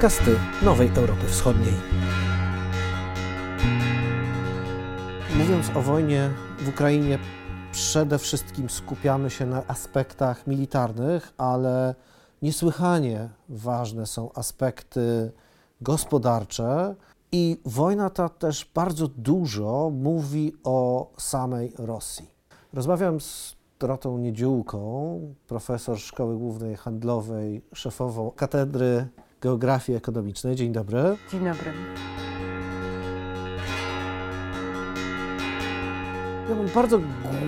podcasty 0.00 0.36
Nowej 0.62 0.90
Europy 0.96 1.26
Wschodniej. 1.26 1.72
Mówiąc 5.38 5.70
o 5.76 5.82
wojnie 5.82 6.30
w 6.58 6.68
Ukrainie, 6.68 7.18
przede 7.72 8.18
wszystkim 8.18 8.70
skupiamy 8.70 9.30
się 9.30 9.46
na 9.46 9.66
aspektach 9.66 10.46
militarnych, 10.46 11.32
ale 11.38 11.94
niesłychanie 12.42 13.28
ważne 13.48 14.06
są 14.06 14.32
aspekty 14.32 15.32
gospodarcze. 15.80 16.94
I 17.32 17.60
wojna 17.64 18.10
ta 18.10 18.28
też 18.28 18.70
bardzo 18.74 19.08
dużo 19.08 19.90
mówi 19.94 20.52
o 20.64 21.10
samej 21.18 21.72
Rosji. 21.78 22.30
Rozmawiam 22.72 23.20
z 23.20 23.56
Dorotą 23.78 24.18
Niedziółką, 24.18 25.20
profesor 25.46 25.98
Szkoły 25.98 26.36
Głównej 26.36 26.76
Handlowej, 26.76 27.62
szefową 27.74 28.30
Katedry 28.30 29.08
Geografii 29.40 29.98
Ekonomicznej. 29.98 30.56
Dzień 30.56 30.72
dobry. 30.72 31.16
Dzień 31.30 31.44
dobry. 31.44 31.72
Ja 36.48 36.54
mam 36.54 36.68
bardzo 36.74 37.00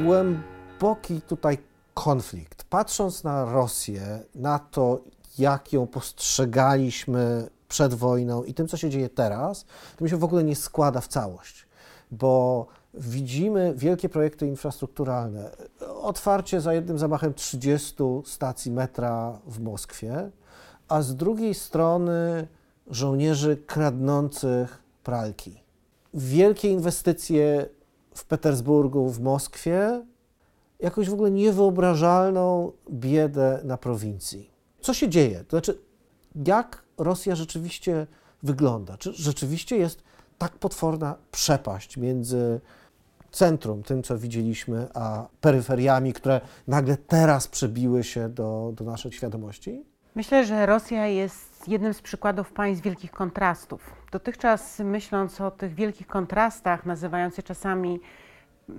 głęboki 0.05 1.21
tutaj 1.21 1.59
konflikt. 1.95 2.65
Patrząc 2.65 3.25
na 3.25 3.45
Rosję, 3.45 4.21
na 4.35 4.59
to, 4.59 5.01
jak 5.39 5.73
ją 5.73 5.87
postrzegaliśmy 5.87 7.49
przed 7.69 7.95
wojną 7.95 8.45
i 8.45 8.55
tym, 8.55 8.69
co 8.69 8.77
się 8.77 8.91
dzieje 8.91 9.09
teraz, 9.09 9.65
to 9.97 10.05
mi 10.05 10.11
się 10.11 10.17
w 10.17 10.25
ogóle 10.25 10.45
nie 10.45 10.57
składa 10.57 11.01
w 11.01 11.09
całość, 11.09 11.67
bo 12.11 12.67
widzimy 12.95 13.73
wielkie 13.77 14.09
projekty 14.09 14.47
infrastrukturalne. 14.47 15.51
Otwarcie 16.03 16.61
za 16.61 16.75
jednym 16.75 16.99
zamachem 16.99 17.35
30 17.35 17.95
stacji 18.25 18.71
metra 18.71 19.39
w 19.47 19.61
Moskwie, 19.61 20.31
a 20.93 21.03
z 21.03 21.17
drugiej 21.17 21.55
strony 21.55 22.49
żołnierzy 22.91 23.57
kradnących 23.57 24.83
pralki. 25.05 25.61
Wielkie 26.15 26.69
inwestycje 26.69 27.69
w 28.15 28.25
Petersburgu, 28.25 29.09
w 29.09 29.21
Moskwie, 29.21 30.07
jakąś 30.81 31.09
w 31.11 31.13
ogóle 31.13 31.31
niewyobrażalną 31.31 32.73
biedę 32.91 33.61
na 33.65 33.77
prowincji. 33.77 34.51
Co 34.81 34.95
się 34.95 35.09
dzieje? 35.09 35.45
To 35.45 35.51
znaczy, 35.51 35.79
jak 36.47 36.83
Rosja 36.99 37.35
rzeczywiście 37.35 38.07
wygląda? 38.43 38.97
Czy 38.97 39.13
rzeczywiście 39.13 39.77
jest 39.77 40.03
tak 40.39 40.53
potworna 40.53 41.15
przepaść 41.31 41.97
między 41.97 42.61
centrum, 43.31 43.83
tym 43.83 44.03
co 44.03 44.19
widzieliśmy, 44.19 44.89
a 44.95 45.29
peryferiami, 45.41 46.13
które 46.13 46.41
nagle 46.67 46.97
teraz 46.97 47.49
przebiły 47.49 48.05
się 48.05 48.29
do, 48.29 48.73
do 48.77 48.85
naszej 48.85 49.13
świadomości? 49.13 49.92
Myślę, 50.15 50.45
że 50.45 50.67
Rosja 50.67 51.07
jest 51.07 51.69
jednym 51.69 51.95
z 51.95 52.03
przykładów 52.03 52.53
państw 52.53 52.85
wielkich 52.85 53.11
kontrastów. 53.11 53.95
Dotychczas 54.11 54.79
myśląc 54.79 55.41
o 55.41 55.51
tych 55.51 55.75
wielkich 55.75 56.07
kontrastach, 56.07 56.87
nazywając 56.87 57.37
je 57.37 57.43
czasami 57.43 58.01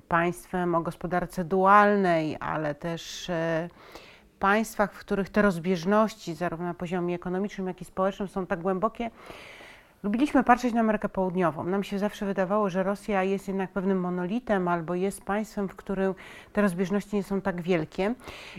państwem 0.07 0.75
o 0.75 0.81
gospodarce 0.81 1.43
dualnej, 1.43 2.37
ale 2.39 2.75
też 2.75 3.29
e, 3.29 3.69
państwach, 4.39 4.93
w 4.93 4.99
których 4.99 5.29
te 5.29 5.41
rozbieżności, 5.41 6.35
zarówno 6.35 6.65
na 6.65 6.73
poziomie 6.73 7.15
ekonomicznym, 7.15 7.67
jak 7.67 7.81
i 7.81 7.85
społecznym, 7.85 8.27
są 8.27 8.45
tak 8.45 8.61
głębokie, 8.61 9.11
Lubiliśmy 10.03 10.43
patrzeć 10.43 10.73
na 10.73 10.79
Amerykę 10.79 11.09
Południową. 11.09 11.63
Nam 11.63 11.83
się 11.83 11.99
zawsze 11.99 12.25
wydawało, 12.25 12.69
że 12.69 12.83
Rosja 12.83 13.23
jest 13.23 13.47
jednak 13.47 13.71
pewnym 13.71 13.99
monolitem 13.99 14.67
albo 14.67 14.95
jest 14.95 15.25
państwem, 15.25 15.69
w 15.69 15.75
którym 15.75 16.15
te 16.53 16.61
rozbieżności 16.61 17.15
nie 17.15 17.23
są 17.23 17.41
tak 17.41 17.61
wielkie. 17.61 18.15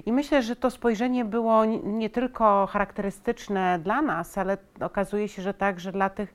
I 0.06 0.12
myślę, 0.12 0.42
że 0.42 0.56
to 0.56 0.70
spojrzenie 0.70 1.24
było 1.24 1.64
nie 1.84 2.10
tylko 2.10 2.66
charakterystyczne 2.66 3.78
dla 3.78 4.02
nas, 4.02 4.38
ale 4.38 4.56
okazuje 4.80 5.28
się, 5.28 5.42
że 5.42 5.54
także 5.54 5.92
dla 5.92 6.10
tych, 6.10 6.34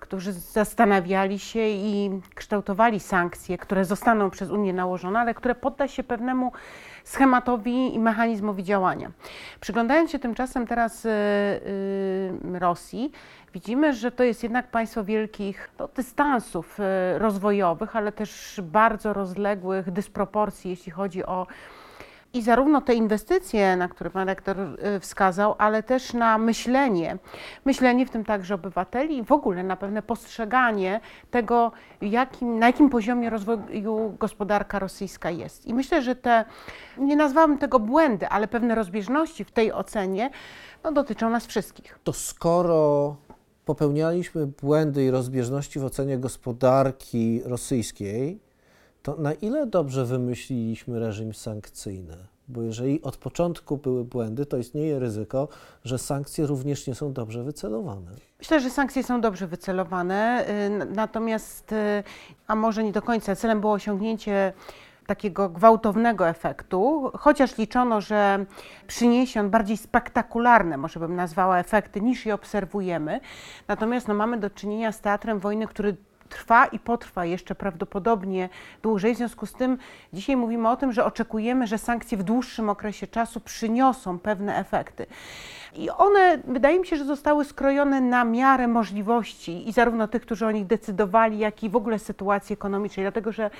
którzy 0.00 0.32
zastanawiali 0.32 1.38
się 1.38 1.60
i 1.68 2.20
kształtowali 2.34 3.00
sankcje, 3.00 3.58
które 3.58 3.84
zostaną 3.84 4.30
przez 4.30 4.50
Unię 4.50 4.72
nałożone, 4.72 5.18
ale 5.18 5.34
które 5.34 5.54
podda 5.54 5.88
się 5.88 6.04
pewnemu 6.04 6.52
schematowi 7.04 7.94
i 7.94 7.98
mechanizmowi 7.98 8.64
działania. 8.64 9.10
Przyglądając 9.60 10.10
się 10.10 10.18
tymczasem 10.18 10.66
teraz 10.66 11.04
yy, 11.04 11.10
yy, 12.50 12.58
Rosji, 12.58 13.12
widzimy, 13.54 13.92
że 13.92 14.10
to 14.10 14.24
jest 14.24 14.42
jednak 14.42 14.70
państwo 14.70 15.04
wielkich 15.04 15.70
no, 15.78 15.88
dystansów 15.88 16.78
yy, 16.78 17.18
rozwojowych, 17.18 17.96
ale 17.96 18.12
też 18.12 18.60
bardzo 18.62 19.12
rozległych 19.12 19.90
dysproporcji, 19.90 20.70
jeśli 20.70 20.92
chodzi 20.92 21.24
o 21.24 21.46
i 22.36 22.42
zarówno 22.42 22.80
te 22.80 22.94
inwestycje, 22.94 23.76
na 23.76 23.88
które 23.88 24.10
pan 24.10 24.28
rektor 24.28 24.60
y, 24.60 25.00
wskazał, 25.00 25.54
ale 25.58 25.82
też 25.82 26.12
na 26.12 26.38
myślenie, 26.38 27.18
myślenie 27.64 28.06
w 28.06 28.10
tym 28.10 28.24
także 28.24 28.54
obywateli 28.54 29.18
i 29.18 29.22
w 29.22 29.32
ogóle 29.32 29.62
na 29.62 29.76
pewne 29.76 30.02
postrzeganie 30.02 31.00
tego, 31.30 31.72
jakim, 32.00 32.58
na 32.58 32.66
jakim 32.66 32.90
poziomie 32.90 33.30
rozwoju 33.30 34.16
gospodarka 34.18 34.78
rosyjska 34.78 35.30
jest. 35.30 35.66
I 35.66 35.74
myślę, 35.74 36.02
że 36.02 36.16
te, 36.16 36.44
nie 36.98 37.16
nazwałabym 37.16 37.58
tego 37.58 37.80
błędy, 37.80 38.28
ale 38.28 38.48
pewne 38.48 38.74
rozbieżności 38.74 39.44
w 39.44 39.50
tej 39.50 39.72
ocenie 39.72 40.30
no, 40.84 40.92
dotyczą 40.92 41.30
nas 41.30 41.46
wszystkich. 41.46 41.98
To 42.04 42.12
skoro 42.12 43.16
popełnialiśmy 43.64 44.46
błędy 44.46 45.04
i 45.04 45.10
rozbieżności 45.10 45.78
w 45.78 45.84
ocenie 45.84 46.18
gospodarki 46.18 47.42
rosyjskiej, 47.44 48.45
to 49.06 49.16
na 49.16 49.32
ile 49.32 49.66
dobrze 49.66 50.04
wymyśliliśmy 50.04 51.00
reżim 51.00 51.34
sankcyjny? 51.34 52.16
Bo 52.48 52.62
jeżeli 52.62 53.02
od 53.02 53.16
początku 53.16 53.76
były 53.76 54.04
błędy, 54.04 54.46
to 54.46 54.56
istnieje 54.56 54.98
ryzyko, 54.98 55.48
że 55.84 55.98
sankcje 55.98 56.46
również 56.46 56.86
nie 56.86 56.94
są 56.94 57.12
dobrze 57.12 57.42
wycelowane. 57.42 58.10
Myślę, 58.38 58.60
że 58.60 58.70
sankcje 58.70 59.02
są 59.02 59.20
dobrze 59.20 59.46
wycelowane, 59.46 60.46
y, 60.48 60.86
natomiast, 60.94 61.72
y, 61.72 62.02
a 62.46 62.54
może 62.54 62.84
nie 62.84 62.92
do 62.92 63.02
końca, 63.02 63.36
celem 63.36 63.60
było 63.60 63.72
osiągnięcie 63.72 64.52
takiego 65.06 65.48
gwałtownego 65.48 66.28
efektu, 66.28 67.10
chociaż 67.18 67.58
liczono, 67.58 68.00
że 68.00 68.46
przyniesie 68.86 69.40
on 69.40 69.50
bardziej 69.50 69.76
spektakularne, 69.76 70.76
może 70.76 71.00
bym 71.00 71.16
nazwała 71.16 71.58
efekty, 71.58 72.00
niż 72.00 72.26
je 72.26 72.34
obserwujemy. 72.34 73.20
Natomiast 73.68 74.08
no, 74.08 74.14
mamy 74.14 74.38
do 74.38 74.50
czynienia 74.50 74.92
z 74.92 75.00
teatrem 75.00 75.38
wojny, 75.38 75.66
który 75.66 75.96
trwa 76.26 76.66
i 76.66 76.78
potrwa 76.78 77.24
jeszcze 77.24 77.54
prawdopodobnie 77.54 78.48
dłużej. 78.82 79.14
W 79.14 79.16
związku 79.16 79.46
z 79.46 79.52
tym 79.52 79.78
dzisiaj 80.12 80.36
mówimy 80.36 80.68
o 80.68 80.76
tym, 80.76 80.92
że 80.92 81.04
oczekujemy, 81.04 81.66
że 81.66 81.78
sankcje 81.78 82.18
w 82.18 82.22
dłuższym 82.22 82.68
okresie 82.70 83.06
czasu 83.06 83.40
przyniosą 83.40 84.18
pewne 84.18 84.56
efekty. 84.56 85.06
I 85.76 85.90
one, 85.90 86.38
wydaje 86.44 86.78
mi 86.78 86.86
się, 86.86 86.96
że 86.96 87.04
zostały 87.04 87.44
skrojone 87.44 88.00
na 88.00 88.24
miarę 88.24 88.68
możliwości 88.68 89.68
i 89.68 89.72
zarówno 89.72 90.08
tych, 90.08 90.22
którzy 90.22 90.46
o 90.46 90.50
nich 90.50 90.66
decydowali, 90.66 91.38
jak 91.38 91.62
i 91.64 91.70
w 91.70 91.76
ogóle 91.76 91.98
sytuacji 91.98 92.52
ekonomicznej, 92.52 93.04
dlatego 93.04 93.32
że 93.32 93.50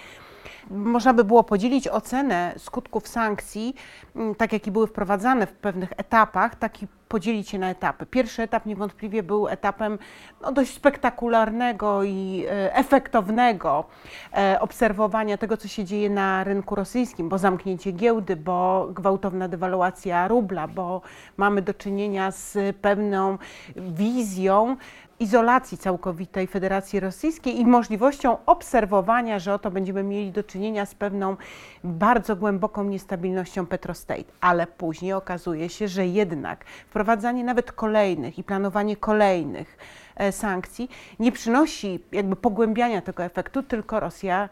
można 0.70 1.14
by 1.14 1.24
było 1.24 1.44
podzielić 1.44 1.88
ocenę 1.88 2.54
skutków 2.58 3.08
sankcji, 3.08 3.74
mm, 4.16 4.34
tak 4.34 4.52
jak 4.52 4.66
i 4.66 4.70
były 4.70 4.86
wprowadzane 4.86 5.46
w 5.46 5.52
pewnych 5.52 5.92
etapach, 5.96 6.54
taki 6.54 6.86
podzielić 7.08 7.52
je 7.52 7.58
na 7.58 7.70
etapy. 7.70 8.06
Pierwszy 8.06 8.42
etap 8.42 8.66
niewątpliwie 8.66 9.22
był 9.22 9.48
etapem 9.48 9.98
no, 10.42 10.52
dość 10.52 10.74
spektakularnego 10.74 12.04
i 12.04 12.44
e, 12.48 12.74
efektownego 12.74 13.84
e, 14.32 14.60
obserwowania 14.60 15.38
tego, 15.38 15.56
co 15.56 15.68
się 15.68 15.84
dzieje 15.84 16.10
na 16.10 16.44
rynku 16.44 16.74
rosyjskim, 16.74 17.28
bo 17.28 17.38
zamknięcie 17.38 17.92
giełdy, 17.92 18.36
bo 18.36 18.88
gwałtowna 18.90 19.48
dewaluacja 19.48 20.28
rubla, 20.28 20.68
bo 20.68 21.02
mamy 21.36 21.62
do 21.62 21.74
czynienia 21.74 22.05
z 22.30 22.76
pewną 22.76 23.38
wizją 23.76 24.76
izolacji 25.20 25.78
całkowitej 25.78 26.46
Federacji 26.46 27.00
Rosyjskiej 27.00 27.60
i 27.60 27.66
możliwością 27.66 28.36
obserwowania, 28.46 29.38
że 29.38 29.54
oto 29.54 29.70
będziemy 29.70 30.02
mieli 30.02 30.32
do 30.32 30.44
czynienia 30.44 30.86
z 30.86 30.94
pewną 30.94 31.36
bardzo 31.84 32.36
głęboką 32.36 32.84
niestabilnością 32.84 33.66
Petrostate. 33.66 34.24
Ale 34.40 34.66
później 34.66 35.12
okazuje 35.12 35.68
się, 35.68 35.88
że 35.88 36.06
jednak 36.06 36.64
wprowadzanie 36.64 37.44
nawet 37.44 37.72
kolejnych 37.72 38.38
i 38.38 38.44
planowanie 38.44 38.96
kolejnych 38.96 39.78
e, 40.16 40.32
sankcji 40.32 40.90
nie 41.18 41.32
przynosi 41.32 42.00
jakby 42.12 42.36
pogłębiania 42.36 43.02
tego 43.02 43.24
efektu, 43.24 43.62
tylko 43.62 44.00
Rosja 44.00 44.48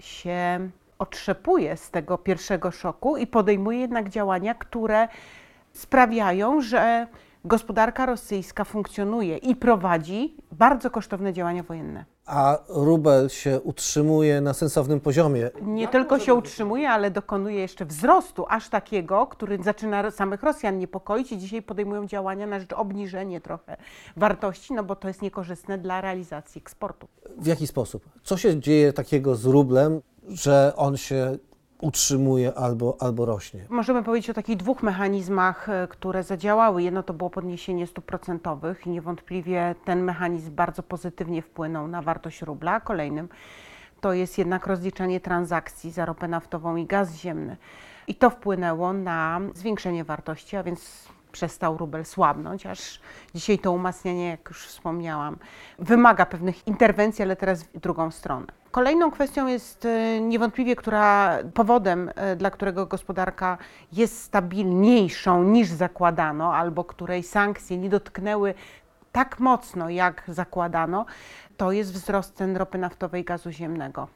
się 0.00 0.70
otrzepuje 0.98 1.76
z 1.76 1.90
tego 1.90 2.18
pierwszego 2.18 2.70
szoku 2.70 3.16
i 3.16 3.26
podejmuje 3.26 3.78
jednak 3.80 4.08
działania, 4.08 4.54
które 4.54 5.08
sprawiają, 5.72 6.60
że 6.60 7.06
gospodarka 7.44 8.06
rosyjska 8.06 8.64
funkcjonuje 8.64 9.36
i 9.36 9.56
prowadzi 9.56 10.36
bardzo 10.52 10.90
kosztowne 10.90 11.32
działania 11.32 11.62
wojenne. 11.62 12.04
A 12.26 12.58
rubel 12.68 13.28
się 13.28 13.60
utrzymuje 13.60 14.40
na 14.40 14.54
sensownym 14.54 15.00
poziomie. 15.00 15.50
Nie 15.62 15.82
Jak 15.82 15.92
tylko 15.92 16.18
się 16.18 16.34
utrzymuje, 16.34 16.90
ale 16.90 17.10
dokonuje 17.10 17.60
jeszcze 17.60 17.86
wzrostu, 17.86 18.44
aż 18.48 18.68
takiego, 18.68 19.26
który 19.26 19.58
zaczyna 19.64 20.10
samych 20.10 20.42
Rosjan 20.42 20.78
niepokoić 20.78 21.32
i 21.32 21.38
dzisiaj 21.38 21.62
podejmują 21.62 22.06
działania 22.06 22.46
na 22.46 22.60
rzecz 22.60 22.72
obniżenia 22.72 23.40
trochę 23.40 23.76
wartości, 24.16 24.74
no 24.74 24.84
bo 24.84 24.96
to 24.96 25.08
jest 25.08 25.22
niekorzystne 25.22 25.78
dla 25.78 26.00
realizacji 26.00 26.58
eksportu. 26.58 27.08
W 27.38 27.46
jaki 27.46 27.66
sposób? 27.66 28.04
Co 28.22 28.36
się 28.36 28.60
dzieje 28.60 28.92
takiego 28.92 29.36
z 29.36 29.44
rublem, 29.44 30.00
że 30.28 30.72
on 30.76 30.96
się 30.96 31.38
utrzymuje 31.80 32.54
albo, 32.54 32.96
albo 33.00 33.26
rośnie. 33.26 33.64
Możemy 33.68 34.02
powiedzieć 34.02 34.30
o 34.30 34.34
takich 34.34 34.56
dwóch 34.56 34.82
mechanizmach, 34.82 35.68
e, 35.68 35.88
które 35.88 36.22
zadziałały. 36.22 36.82
Jedno 36.82 37.02
to 37.02 37.14
było 37.14 37.30
podniesienie 37.30 37.86
stóp 37.86 38.04
procentowych 38.04 38.86
i 38.86 38.90
niewątpliwie 38.90 39.74
ten 39.84 40.02
mechanizm 40.02 40.54
bardzo 40.54 40.82
pozytywnie 40.82 41.42
wpłynął 41.42 41.88
na 41.88 42.02
wartość 42.02 42.42
rubla. 42.42 42.80
Kolejnym 42.80 43.28
to 44.00 44.12
jest 44.12 44.38
jednak 44.38 44.66
rozliczanie 44.66 45.20
transakcji 45.20 45.90
za 45.90 46.04
ropę 46.04 46.28
naftową 46.28 46.76
i 46.76 46.86
gaz 46.86 47.14
ziemny. 47.14 47.56
I 48.06 48.14
to 48.14 48.30
wpłynęło 48.30 48.92
na 48.92 49.40
zwiększenie 49.54 50.04
wartości, 50.04 50.56
a 50.56 50.62
więc 50.62 51.08
przestał 51.32 51.78
rubel 51.78 52.04
słabnąć, 52.04 52.66
aż 52.66 53.00
dzisiaj 53.34 53.58
to 53.58 53.72
umacnianie, 53.72 54.28
jak 54.28 54.48
już 54.48 54.66
wspomniałam, 54.66 55.36
wymaga 55.78 56.26
pewnych 56.26 56.66
interwencji, 56.66 57.22
ale 57.22 57.36
teraz 57.36 57.62
w 57.62 57.80
drugą 57.80 58.10
stronę. 58.10 58.57
Kolejną 58.70 59.10
kwestią 59.10 59.46
jest 59.46 59.84
e, 59.84 60.20
niewątpliwie, 60.20 60.76
która 60.76 61.38
powodem, 61.54 62.10
e, 62.14 62.36
dla 62.36 62.50
którego 62.50 62.86
gospodarka 62.86 63.58
jest 63.92 64.22
stabilniejszą 64.22 65.44
niż 65.44 65.68
zakładano, 65.68 66.54
albo 66.54 66.84
której 66.84 67.22
sankcje 67.22 67.78
nie 67.78 67.88
dotknęły 67.88 68.54
tak 69.12 69.40
mocno, 69.40 69.88
jak 69.90 70.22
zakładano, 70.28 71.06
to 71.56 71.72
jest 71.72 71.92
wzrost 71.92 72.34
cen 72.34 72.56
ropy 72.56 72.78
naftowej 72.78 73.22
i 73.22 73.24
gazu 73.24 73.50
ziemnego 73.50 74.08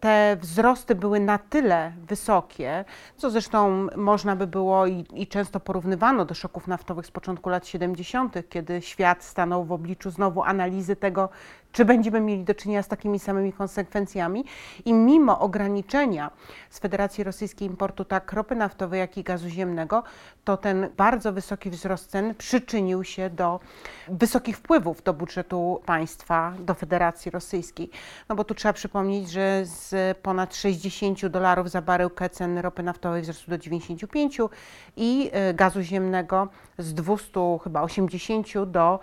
te 0.00 0.36
wzrosty 0.40 0.94
były 0.94 1.20
na 1.20 1.38
tyle 1.38 1.92
wysokie, 2.08 2.84
co 3.16 3.30
zresztą 3.30 3.86
można 3.96 4.36
by 4.36 4.46
było 4.46 4.86
i, 4.86 5.04
i, 5.14 5.26
często 5.26 5.60
porównywano 5.60 6.24
do 6.24 6.34
szoków 6.34 6.66
naftowych 6.66 7.06
z 7.06 7.10
początku 7.10 7.48
lat 7.48 7.66
70., 7.66 8.34
kiedy 8.48 8.82
świat 8.82 9.24
stanął 9.24 9.64
w 9.64 9.72
obliczu 9.72 10.10
znowu 10.10 10.42
analizy 10.42 10.96
tego, 10.96 11.28
czy 11.72 11.84
będziemy 11.84 12.20
mieli 12.20 12.44
do 12.44 12.54
czynienia 12.54 12.82
z 12.82 12.88
takimi 12.88 13.18
samymi 13.18 13.52
konsekwencjami. 13.52 14.44
I 14.84 14.92
mimo 14.92 15.40
ograniczenia 15.40 16.30
z 16.70 16.78
Federacji 16.78 17.24
Rosyjskiej 17.24 17.68
importu 17.68 18.04
tak 18.04 18.32
ropy 18.32 18.54
naftowej, 18.54 19.00
jak 19.00 19.18
i 19.18 19.22
gazu 19.22 19.48
ziemnego, 19.48 20.02
to 20.44 20.56
ten 20.56 20.88
bardzo 20.96 21.32
wysoki 21.32 21.70
wzrost 21.70 22.10
cen 22.10 22.34
przyczynił 22.34 23.04
się 23.04 23.30
do 23.30 23.60
wysokich 24.08 24.56
wpływów 24.56 25.02
do 25.02 25.14
budżetu 25.14 25.82
państwa, 25.86 26.52
do 26.58 26.74
Federacji 26.74 27.30
Rosyjskiej. 27.30 27.90
No 28.28 28.36
bo 28.36 28.44
tu 28.44 28.54
trzeba 28.54 28.72
przypomnieć, 28.72 29.30
że 29.30 29.62
z 29.64 29.85
ponad 30.22 30.56
60 30.56 31.26
dolarów 31.26 31.70
za 31.70 31.82
baryłkę 31.82 32.30
cen 32.30 32.58
ropy 32.58 32.82
naftowej 32.82 33.22
wzrosły 33.22 33.50
do 33.50 33.58
95 33.58 34.38
i 34.96 35.30
y, 35.50 35.54
gazu 35.54 35.82
ziemnego 35.82 36.48
z 36.78 36.94
200 36.94 37.58
chyba 37.64 37.82
80 37.82 38.64
do 38.66 39.00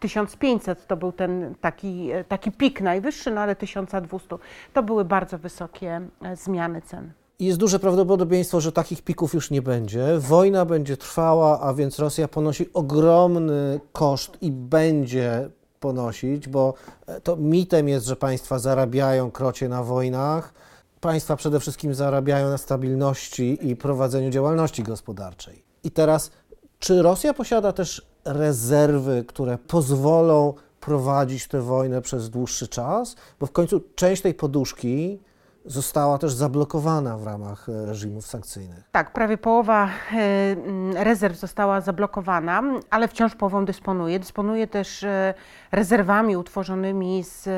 1500 0.00 0.86
to 0.86 0.96
był 0.96 1.12
ten 1.12 1.54
taki, 1.60 2.10
taki 2.28 2.52
pik 2.52 2.80
najwyższy, 2.80 3.30
no 3.30 3.40
ale 3.40 3.56
1200 3.56 4.36
to 4.72 4.82
były 4.82 5.04
bardzo 5.04 5.38
wysokie 5.38 6.00
e, 6.22 6.36
zmiany 6.36 6.82
cen. 6.82 7.12
Jest 7.38 7.58
duże 7.58 7.78
prawdopodobieństwo, 7.78 8.60
że 8.60 8.72
takich 8.72 9.02
pików 9.02 9.34
już 9.34 9.50
nie 9.50 9.62
będzie. 9.62 10.18
Wojna 10.18 10.64
będzie 10.64 10.96
trwała, 10.96 11.60
a 11.60 11.74
więc 11.74 11.98
Rosja 11.98 12.28
ponosi 12.28 12.72
ogromny 12.72 13.80
koszt 13.92 14.38
i 14.40 14.52
będzie 14.52 15.50
ponosić, 15.80 16.48
bo 16.48 16.74
e, 17.06 17.20
to 17.20 17.36
mitem 17.36 17.88
jest, 17.88 18.06
że 18.06 18.16
państwa 18.16 18.58
zarabiają 18.58 19.30
krocie 19.30 19.68
na 19.68 19.82
wojnach. 19.82 20.54
Państwa 21.00 21.36
przede 21.36 21.60
wszystkim 21.60 21.94
zarabiają 21.94 22.48
na 22.48 22.58
stabilności 22.58 23.58
i 23.68 23.76
prowadzeniu 23.76 24.30
działalności 24.30 24.82
gospodarczej. 24.82 25.62
I 25.84 25.90
teraz, 25.90 26.30
czy 26.78 27.02
Rosja 27.02 27.34
posiada 27.34 27.72
też 27.72 28.06
rezerwy, 28.24 29.24
które 29.28 29.58
pozwolą 29.58 30.54
prowadzić 30.80 31.48
tę 31.48 31.60
wojnę 31.62 32.02
przez 32.02 32.30
dłuższy 32.30 32.68
czas, 32.68 33.16
bo 33.40 33.46
w 33.46 33.52
końcu 33.52 33.80
część 33.94 34.22
tej 34.22 34.34
poduszki 34.34 35.20
została 35.68 36.18
też 36.18 36.32
zablokowana 36.32 37.16
w 37.16 37.24
ramach 37.24 37.68
e, 37.68 37.86
reżimów 37.86 38.26
sankcyjnych. 38.26 38.88
Tak, 38.92 39.12
prawie 39.12 39.38
połowa 39.38 39.88
e, 39.88 41.04
rezerw 41.04 41.36
została 41.36 41.80
zablokowana, 41.80 42.62
ale 42.90 43.08
wciąż 43.08 43.34
połową 43.34 43.64
dysponuje. 43.64 44.18
Dysponuje 44.18 44.66
też 44.66 45.02
e, 45.02 45.34
rezerwami 45.72 46.36
utworzonymi 46.36 47.24
z 47.24 47.48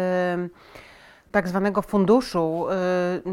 tak 1.31 1.49
zwanego 1.49 1.83
funduszu 1.83 2.67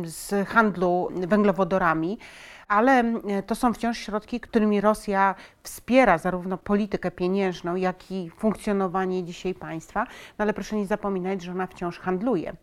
z 0.05 0.47
handlu 0.47 1.09
węglowodorami 1.27 2.19
ale 2.67 2.99
e, 2.99 3.43
to 3.43 3.55
są 3.55 3.73
wciąż 3.73 3.97
środki, 3.97 4.39
którymi 4.39 4.81
Rosja 4.81 5.35
wspiera 5.63 6.17
zarówno 6.17 6.57
politykę 6.57 7.11
pieniężną, 7.11 7.75
jak 7.75 8.11
i 8.11 8.29
funkcjonowanie 8.29 9.23
dzisiaj 9.23 9.53
państwa. 9.53 10.03
No 10.37 10.43
ale 10.43 10.53
proszę 10.53 10.75
nie 10.75 10.85
zapominać, 10.85 11.41
że 11.41 11.51
ona 11.51 11.67
wciąż 11.67 11.99
handluje 11.99 12.53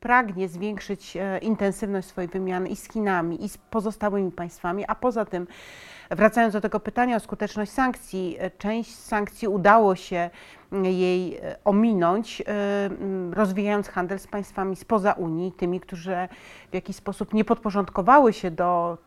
pragnie 0.00 0.48
zwiększyć 0.48 1.16
e, 1.16 1.38
intensywność 1.38 2.08
swojej 2.08 2.30
wymiany 2.30 2.68
i 2.68 2.76
z 2.76 2.92
Chinami, 2.92 3.44
i 3.44 3.48
z 3.48 3.58
pozostałymi 3.58 4.32
państwami, 4.32 4.84
a 4.88 4.94
poza 4.94 5.24
tym, 5.24 5.46
wracając 6.10 6.52
do 6.52 6.60
tego 6.60 6.80
pytania 6.80 7.16
o 7.16 7.20
skuteczność 7.20 7.72
sankcji, 7.72 8.36
e, 8.38 8.50
część 8.50 8.94
sankcji 8.94 9.48
udało 9.48 9.96
się 9.96 10.30
jej 10.82 11.40
ominąć, 11.64 12.42
rozwijając 13.32 13.88
handel 13.88 14.18
z 14.18 14.26
państwami 14.26 14.76
spoza 14.76 15.12
Unii, 15.12 15.52
tymi, 15.52 15.80
którzy 15.80 16.28
w 16.70 16.74
jakiś 16.74 16.96
sposób 16.96 17.34
nie 17.34 17.44
podporządkowały 17.44 18.32
się 18.32 18.50
do 18.50 18.98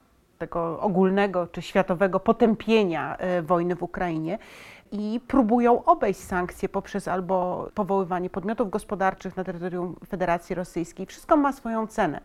tego 0.47 0.79
ogólnego 0.79 1.47
czy 1.47 1.61
światowego 1.61 2.19
potępienia 2.19 3.17
e, 3.17 3.41
wojny 3.41 3.75
w 3.75 3.83
Ukrainie 3.83 4.37
i 4.91 5.19
próbują 5.27 5.85
obejść 5.85 6.19
sankcje 6.19 6.69
poprzez 6.69 7.07
albo 7.07 7.69
powoływanie 7.73 8.29
podmiotów 8.29 8.69
gospodarczych 8.69 9.37
na 9.37 9.43
terytorium 9.43 9.95
Federacji 10.07 10.55
Rosyjskiej. 10.55 11.05
Wszystko 11.05 11.37
ma 11.37 11.53
swoją 11.53 11.87
cenę. 11.87 12.21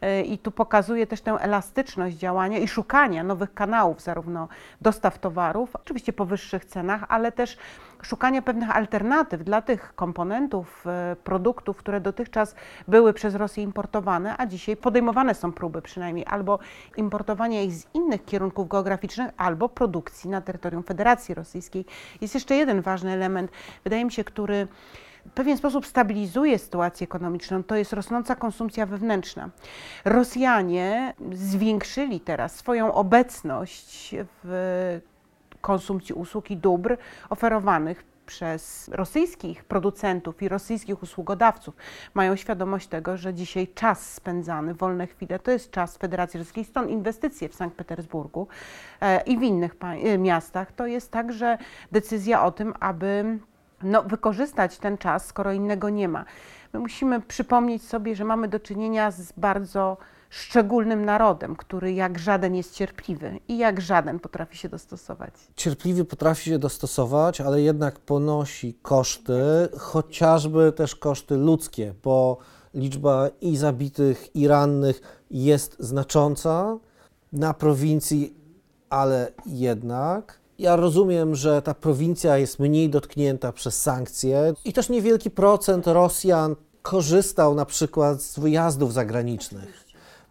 E, 0.00 0.22
I 0.22 0.38
tu 0.38 0.50
pokazuje 0.50 1.06
też 1.06 1.20
tę 1.20 1.32
elastyczność 1.32 2.16
działania 2.16 2.58
i 2.58 2.68
szukania 2.68 3.24
nowych 3.24 3.54
kanałów, 3.54 4.00
zarówno 4.00 4.48
dostaw 4.80 5.18
towarów, 5.18 5.76
oczywiście 5.76 6.12
po 6.12 6.24
wyższych 6.24 6.64
cenach, 6.64 7.04
ale 7.08 7.32
też 7.32 7.56
szukania 8.02 8.42
pewnych 8.42 8.76
alternatyw 8.76 9.44
dla 9.44 9.62
tych 9.62 9.94
komponentów, 9.94 10.86
e, 10.86 11.16
produktów, 11.24 11.76
które 11.76 12.00
dotychczas 12.00 12.54
były 12.88 13.12
przez 13.12 13.34
Rosję 13.34 13.64
importowane, 13.64 14.34
a 14.38 14.46
dzisiaj 14.46 14.76
podejmowane 14.76 15.34
są 15.34 15.52
próby 15.52 15.82
przynajmniej 15.82 16.26
albo 16.28 16.58
importowania 16.96 17.62
ich 17.62 17.72
z 17.72 17.86
innych 17.94 18.24
kierunków 18.24 18.68
geograficznych, 18.68 19.30
albo 19.36 19.68
produkcji 19.68 20.30
na 20.30 20.40
terytorium 20.40 20.82
Federacji 20.82 21.34
Rosyjskiej. 21.34 21.84
Jest 22.20 22.34
jeszcze 22.34 22.54
jeden 22.54 22.80
ważny 22.80 23.12
element, 23.12 23.50
wydaje 23.84 24.04
mi 24.04 24.12
się, 24.12 24.24
który 24.24 24.68
w 25.28 25.30
pewien 25.30 25.56
sposób 25.56 25.86
stabilizuje 25.86 26.58
sytuację 26.58 27.04
ekonomiczną, 27.04 27.62
to 27.64 27.76
jest 27.76 27.92
rosnąca 27.92 28.36
konsumpcja 28.36 28.86
wewnętrzna. 28.86 29.50
Rosjanie 30.04 31.14
zwiększyli 31.32 32.20
teraz 32.20 32.56
swoją 32.56 32.94
obecność 32.94 34.14
w 34.44 35.00
konsumpcji 35.60 36.14
usług 36.14 36.50
i 36.50 36.56
dóbr 36.56 36.96
oferowanych 37.30 38.04
przez 38.26 38.90
rosyjskich 38.92 39.64
producentów 39.64 40.42
i 40.42 40.48
rosyjskich 40.48 41.02
usługodawców 41.02 41.76
mają 42.14 42.36
świadomość 42.36 42.88
tego, 42.88 43.16
że 43.16 43.34
dzisiaj 43.34 43.68
czas 43.68 44.12
spędzany, 44.14 44.74
wolne 44.74 45.06
chwile, 45.06 45.38
to 45.38 45.50
jest 45.50 45.70
czas 45.70 45.96
Federacji 45.96 46.38
Rosyjskiej, 46.38 46.64
stąd 46.64 46.90
inwestycje 46.90 47.48
w 47.48 47.54
Sankt 47.54 47.76
Petersburgu 47.76 48.48
e, 49.00 49.20
i 49.20 49.38
w 49.38 49.42
innych 49.42 49.76
e, 49.80 50.18
miastach. 50.18 50.72
To 50.72 50.86
jest 50.86 51.10
także 51.10 51.58
decyzja 51.92 52.44
o 52.44 52.50
tym, 52.50 52.74
aby 52.80 53.38
no, 53.82 54.02
wykorzystać 54.02 54.78
ten 54.78 54.98
czas, 54.98 55.26
skoro 55.26 55.52
innego 55.52 55.88
nie 55.90 56.08
ma. 56.08 56.24
My 56.72 56.80
musimy 56.80 57.20
przypomnieć 57.20 57.82
sobie, 57.82 58.16
że 58.16 58.24
mamy 58.24 58.48
do 58.48 58.60
czynienia 58.60 59.10
z 59.10 59.32
bardzo 59.32 59.96
szczególnym 60.30 61.04
narodem, 61.04 61.56
który 61.56 61.92
jak 61.92 62.18
żaden 62.18 62.54
jest 62.54 62.74
cierpliwy 62.74 63.40
i 63.48 63.58
jak 63.58 63.80
żaden 63.80 64.20
potrafi 64.20 64.56
się 64.56 64.68
dostosować. 64.68 65.34
Cierpliwy 65.56 66.04
potrafi 66.04 66.50
się 66.50 66.58
dostosować, 66.58 67.40
ale 67.40 67.62
jednak 67.62 67.98
ponosi 67.98 68.74
koszty, 68.82 69.42
chociażby 69.78 70.72
też 70.72 70.96
koszty 70.96 71.36
ludzkie, 71.36 71.94
bo 72.04 72.38
liczba 72.74 73.28
i 73.40 73.56
zabitych, 73.56 74.36
i 74.36 74.48
rannych 74.48 75.22
jest 75.30 75.76
znacząca 75.78 76.78
na 77.32 77.54
prowincji, 77.54 78.34
ale 78.90 79.32
jednak. 79.46 80.40
Ja 80.58 80.76
rozumiem, 80.76 81.34
że 81.34 81.62
ta 81.62 81.74
prowincja 81.74 82.38
jest 82.38 82.58
mniej 82.58 82.90
dotknięta 82.90 83.52
przez 83.52 83.82
sankcje 83.82 84.54
i 84.64 84.72
też 84.72 84.88
niewielki 84.88 85.30
procent 85.30 85.86
Rosjan 85.86 86.56
korzystał 86.82 87.54
na 87.54 87.64
przykład 87.64 88.22
z 88.22 88.38
wyjazdów 88.38 88.92
zagranicznych. 88.92 89.86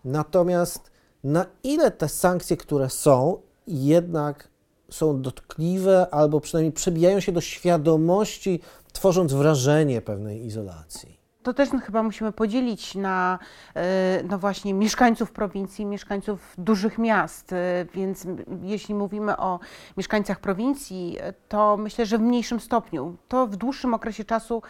Natomiast 0.06 0.92
na 1.24 1.46
ile 1.64 1.92
te 1.92 2.10
sankcje, 2.10 2.58
które 2.58 2.90
są, 2.90 3.42
jednak 3.68 4.48
są 4.90 5.22
dotkliwe 5.22 6.08
albo 6.12 6.40
przynajmniej 6.40 6.74
przebijają 6.74 7.20
się 7.20 7.32
do 7.32 7.42
świadomości, 7.42 8.60
tworząc 8.94 9.34
wrażenie 9.34 10.02
pewnej 10.02 10.46
izolacji? 10.46 11.18
To 11.48 11.54
też 11.54 11.70
chyba 11.86 12.04
musimy 12.04 12.32
podzielić 12.32 12.96
na 12.96 13.40
e, 13.76 14.24
no 14.24 14.38
właśnie 14.38 14.74
mieszkańców 14.74 15.32
prowincji, 15.32 15.86
mieszkańców 15.86 16.54
dużych 16.58 16.98
miast. 16.98 17.54
E, 17.54 17.86
więc 17.94 18.28
jeśli 18.62 18.96
mówimy 18.96 19.38
o 19.38 19.60
mieszkańcach 19.98 20.40
prowincji, 20.40 21.18
to 21.48 21.78
myślę, 21.78 22.06
że 22.06 22.18
w 22.18 22.22
mniejszym 22.22 22.60
stopniu. 22.60 23.18
To 23.28 23.48
w 23.48 23.56
dłuższym 23.56 23.94
okresie 23.94 24.26
czasu 24.26 24.62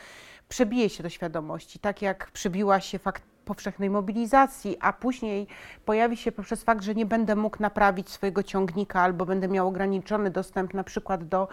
przebije 0.49 0.89
się 0.89 1.03
do 1.03 1.09
świadomości, 1.09 1.79
tak 1.79 2.01
jak 2.01 2.31
przebiła 2.31 2.79
się 2.79 2.99
fakt 2.99 3.23
powszechnej 3.47 3.89
mobilizacji, 3.89 4.77
a 4.79 4.93
później 4.93 5.47
pojawi 5.85 6.17
się 6.17 6.31
poprzez 6.31 6.63
fakt, 6.63 6.83
że 6.83 6.95
nie 6.95 7.05
będę 7.05 7.35
mógł 7.35 7.57
naprawić 7.59 8.09
swojego 8.09 8.43
ciągnika 8.43 9.01
albo 9.01 9.25
będę 9.25 9.47
miał 9.47 9.67
ograniczony 9.67 10.29
dostęp 10.29 10.73
na 10.73 10.83
przykład 10.83 11.27
do 11.27 11.47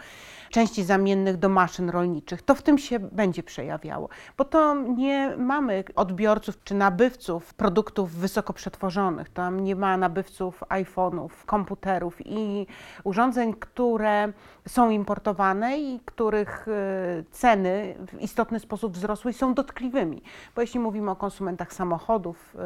części 0.51 0.85
zamiennych 0.85 1.37
do 1.37 1.49
maszyn 1.49 1.91
rolniczych, 1.91 2.43
to 2.43 2.55
w 2.55 2.63
tym 2.63 2.79
się 2.79 2.99
będzie 2.99 3.43
przejawiało. 3.43 4.09
Bo 4.37 4.45
to 4.45 4.75
nie 4.75 5.35
mamy 5.39 5.85
odbiorców 5.97 6.65
czy 6.65 6.75
nabywców 6.75 7.55
produktów 7.55 8.13
wysoko 8.13 8.53
przetworzonych. 8.53 9.29
Tam 9.29 9.61
nie 9.61 9.77
ma 9.77 9.97
nabywców 9.97 10.61
iPhone'ów, 10.69 11.29
komputerów 11.47 12.17
i 12.27 12.67
urządzeń, 13.05 13.55
które 13.55 14.33
są 14.69 14.91
importowane 14.91 15.79
i 15.79 16.01
których 16.05 16.69
y, 16.69 17.25
ceny 17.31 17.95
w 18.13 18.21
istotny 18.21 18.61
sposób 18.61 18.93
wzrosły 18.93 19.31
i 19.31 19.35
są 19.35 19.55
dotkliwymi. 19.55 20.23
Bo 20.55 20.61
jeśli 20.61 20.81
mówimy 20.81 21.11
o 21.11 21.17
konsumentach 21.17 21.73
samochodów, 21.73 21.84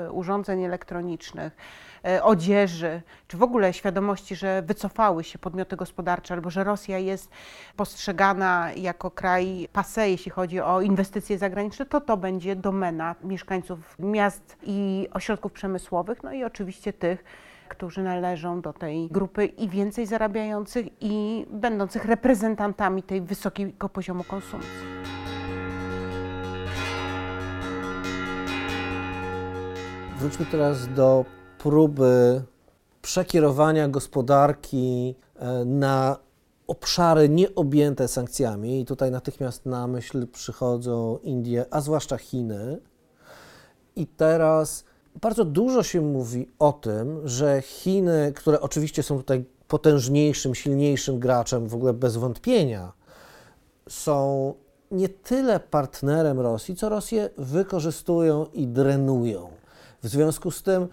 y, 0.06 0.12
urządzeń 0.12 0.64
elektronicznych, 0.64 1.56
y, 2.08 2.22
odzieży, 2.22 3.02
czy 3.28 3.36
w 3.36 3.42
ogóle 3.42 3.72
świadomości, 3.72 4.36
że 4.36 4.62
wycofały 4.62 5.24
się 5.24 5.38
podmioty 5.38 5.76
gospodarcze, 5.76 6.34
albo 6.34 6.50
że 6.50 6.64
Rosja 6.64 6.98
jest 6.98 7.30
postrzegana 7.76 8.72
jako 8.76 9.10
kraj 9.10 9.68
pase, 9.72 10.10
jeśli 10.10 10.30
chodzi 10.30 10.60
o 10.60 10.80
inwestycje 10.80 11.38
zagraniczne, 11.38 11.86
to 11.86 12.00
to 12.00 12.16
będzie 12.16 12.56
domena 12.56 13.14
mieszkańców 13.22 13.96
miast 13.98 14.56
i 14.62 15.08
ośrodków 15.12 15.52
przemysłowych, 15.52 16.22
no 16.22 16.32
i 16.32 16.44
oczywiście 16.44 16.92
tych, 16.92 17.24
którzy 17.68 18.02
należą 18.02 18.60
do 18.60 18.72
tej 18.72 19.08
grupy 19.08 19.46
i 19.46 19.68
więcej 19.68 20.06
zarabiających 20.06 20.86
i 21.00 21.46
będących 21.50 22.04
reprezentantami 22.04 23.02
tej 23.02 23.20
wysokiego 23.20 23.88
poziomu 23.88 24.24
konsumpcji. 24.24 25.17
Wróćmy 30.20 30.46
teraz 30.46 30.94
do 30.94 31.24
próby 31.58 32.42
przekierowania 33.02 33.88
gospodarki 33.88 35.14
e, 35.36 35.64
na 35.64 36.16
obszary 36.66 37.28
nieobjęte 37.28 38.08
sankcjami. 38.08 38.80
I 38.80 38.84
tutaj 38.84 39.10
natychmiast 39.10 39.66
na 39.66 39.86
myśl 39.86 40.26
przychodzą 40.26 41.18
Indie, 41.22 41.64
a 41.70 41.80
zwłaszcza 41.80 42.16
Chiny. 42.16 42.78
I 43.96 44.06
teraz 44.06 44.84
bardzo 45.20 45.44
dużo 45.44 45.82
się 45.82 46.00
mówi 46.00 46.48
o 46.58 46.72
tym, 46.72 47.28
że 47.28 47.62
Chiny, 47.62 48.32
które 48.36 48.60
oczywiście 48.60 49.02
są 49.02 49.16
tutaj 49.16 49.44
potężniejszym, 49.68 50.54
silniejszym 50.54 51.18
graczem, 51.18 51.68
w 51.68 51.74
ogóle 51.74 51.92
bez 51.92 52.16
wątpienia, 52.16 52.92
są 53.88 54.54
nie 54.90 55.08
tyle 55.08 55.60
partnerem 55.60 56.40
Rosji, 56.40 56.76
co 56.76 56.88
Rosję 56.88 57.30
wykorzystują 57.36 58.46
i 58.52 58.66
drenują. 58.66 59.57
W 60.02 60.08
związku 60.08 60.50
z 60.50 60.62
tym 60.62 60.88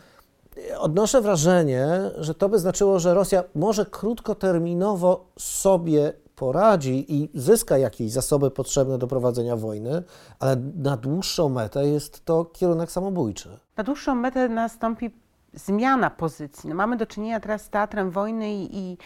odnoszę 0.77 1.21
wrażenie, 1.21 1.87
że 2.17 2.35
to 2.35 2.49
by 2.49 2.59
znaczyło, 2.59 2.99
że 2.99 3.13
Rosja 3.13 3.43
może 3.55 3.85
krótkoterminowo 3.85 5.25
sobie 5.39 6.13
poradzi 6.35 7.05
i 7.13 7.29
zyska 7.33 7.77
jakieś 7.77 8.11
zasoby 8.11 8.51
potrzebne 8.51 8.97
do 8.97 9.07
prowadzenia 9.07 9.55
wojny, 9.55 10.03
ale 10.39 10.55
na 10.75 10.97
dłuższą 10.97 11.49
metę 11.49 11.87
jest 11.87 12.25
to 12.25 12.45
kierunek 12.45 12.91
samobójczy. 12.91 13.59
Na 13.77 13.83
dłuższą 13.83 14.15
metę 14.15 14.49
nastąpi 14.49 15.11
zmiana 15.53 16.09
pozycji. 16.09 16.69
No 16.69 16.75
mamy 16.75 16.97
do 16.97 17.05
czynienia 17.05 17.39
teraz 17.39 17.61
z 17.61 17.69
teatrem 17.69 18.11
wojny 18.11 18.53
i, 18.53 18.77
i 18.77 18.97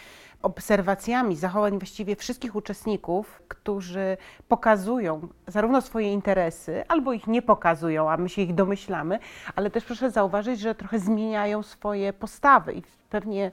obserwacjami 0.42 1.36
zachowań 1.36 1.78
właściwie 1.78 2.16
wszystkich 2.16 2.56
uczestników, 2.56 3.42
którzy 3.48 4.16
pokazują 4.48 5.28
zarówno 5.46 5.80
swoje 5.80 6.12
interesy, 6.12 6.84
albo 6.88 7.12
ich 7.12 7.26
nie 7.26 7.42
pokazują, 7.42 8.10
a 8.10 8.16
my 8.16 8.28
się 8.28 8.42
ich 8.42 8.54
domyślamy, 8.54 9.18
ale 9.56 9.70
też 9.70 9.84
proszę 9.84 10.10
zauważyć, 10.10 10.60
że 10.60 10.74
trochę 10.74 10.98
zmieniają 10.98 11.62
swoje 11.62 12.12
postawy 12.12 12.72
i 12.74 12.82
pewnie 13.10 13.50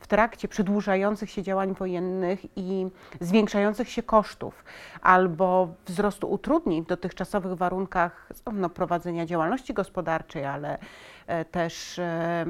w 0.00 0.06
trakcie 0.06 0.48
przedłużających 0.48 1.30
się 1.30 1.42
działań 1.42 1.74
wojennych 1.74 2.40
i 2.56 2.86
zwiększających 3.20 3.88
się 3.88 4.02
kosztów 4.02 4.64
albo 5.02 5.68
wzrostu 5.86 6.30
utrudnień 6.30 6.82
w 6.82 6.86
dotychczasowych 6.86 7.54
warunkach 7.54 8.28
prowadzenia 8.74 9.26
działalności 9.26 9.74
gospodarczej, 9.74 10.44
ale 10.44 10.78
e, 11.26 11.44
też 11.44 11.98
e, 11.98 12.44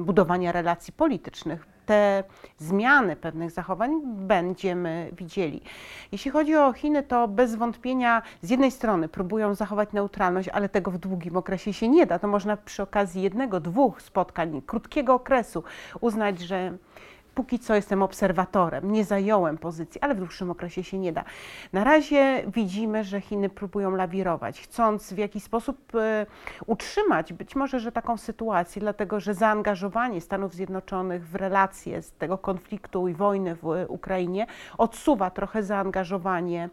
budowania 0.00 0.52
relacji 0.52 0.92
politycznych 0.92 1.77
te 1.88 2.24
zmiany 2.58 3.16
pewnych 3.16 3.50
zachowań 3.50 4.00
będziemy 4.04 5.10
widzieli. 5.12 5.62
Jeśli 6.12 6.30
chodzi 6.30 6.56
o 6.56 6.72
Chiny, 6.72 7.02
to 7.02 7.28
bez 7.28 7.54
wątpienia 7.54 8.22
z 8.42 8.50
jednej 8.50 8.70
strony 8.70 9.08
próbują 9.08 9.54
zachować 9.54 9.92
neutralność, 9.92 10.48
ale 10.48 10.68
tego 10.68 10.90
w 10.90 10.98
długim 10.98 11.36
okresie 11.36 11.72
się 11.72 11.88
nie 11.88 12.06
da. 12.06 12.18
To 12.18 12.28
można 12.28 12.56
przy 12.56 12.82
okazji 12.82 13.22
jednego, 13.22 13.60
dwóch 13.60 14.02
spotkań, 14.02 14.62
krótkiego 14.66 15.14
okresu 15.14 15.64
uznać, 16.00 16.40
że 16.40 16.72
póki 17.38 17.58
co 17.58 17.74
jestem 17.74 18.02
obserwatorem, 18.02 18.92
nie 18.92 19.04
zająłem 19.04 19.58
pozycji, 19.58 20.00
ale 20.00 20.14
w 20.14 20.18
dłuższym 20.18 20.50
okresie 20.50 20.84
się 20.84 20.98
nie 20.98 21.12
da. 21.12 21.24
Na 21.72 21.84
razie 21.84 22.42
widzimy, 22.46 23.04
że 23.04 23.20
Chiny 23.20 23.48
próbują 23.48 23.90
lawirować, 23.90 24.60
chcąc 24.60 25.12
w 25.12 25.18
jakiś 25.18 25.42
sposób 25.42 25.94
e, 25.94 26.26
utrzymać 26.66 27.32
być 27.32 27.56
może, 27.56 27.80
że 27.80 27.92
taką 27.92 28.16
sytuację, 28.16 28.80
dlatego 28.80 29.20
że 29.20 29.34
zaangażowanie 29.34 30.20
Stanów 30.20 30.54
Zjednoczonych 30.54 31.28
w 31.28 31.34
relacje 31.34 32.02
z 32.02 32.12
tego 32.12 32.38
konfliktu 32.38 33.08
i 33.08 33.14
wojny 33.14 33.54
w 33.54 33.84
Ukrainie 33.88 34.46
odsuwa 34.78 35.30
trochę 35.30 35.62
zaangażowanie 35.62 36.70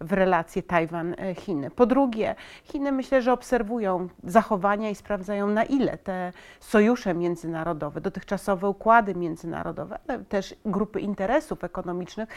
w 0.00 0.12
relacje 0.12 0.62
Tajwan-Chiny. 0.62 1.70
Po 1.70 1.86
drugie, 1.86 2.34
Chiny 2.64 2.92
myślę, 2.92 3.22
że 3.22 3.32
obserwują 3.32 4.08
zachowania 4.24 4.90
i 4.90 4.94
sprawdzają 4.94 5.46
na 5.46 5.64
ile 5.64 5.98
te 5.98 6.32
sojusze 6.60 7.14
międzynarodowe, 7.14 8.00
dotychczasowe 8.00 8.68
układy 8.68 9.14
międzynarodowe, 9.14 9.98
też 10.28 10.54
grupy 10.64 11.00
interesów 11.00 11.64
ekonomicznych 11.64 12.28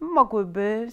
mogłyby 0.00 0.88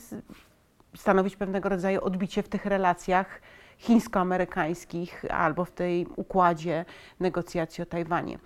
stanowić 0.95 1.35
pewnego 1.35 1.69
rodzaju 1.69 2.03
odbicie 2.03 2.43
w 2.43 2.49
tych 2.49 2.65
relacjach 2.65 3.41
chińsko-amerykańskich 3.77 5.25
albo 5.29 5.65
w 5.65 5.71
tej 5.71 6.07
układzie 6.15 6.85
negocjacji 7.19 7.81
o 7.81 7.85
Tajwanie. 7.85 8.39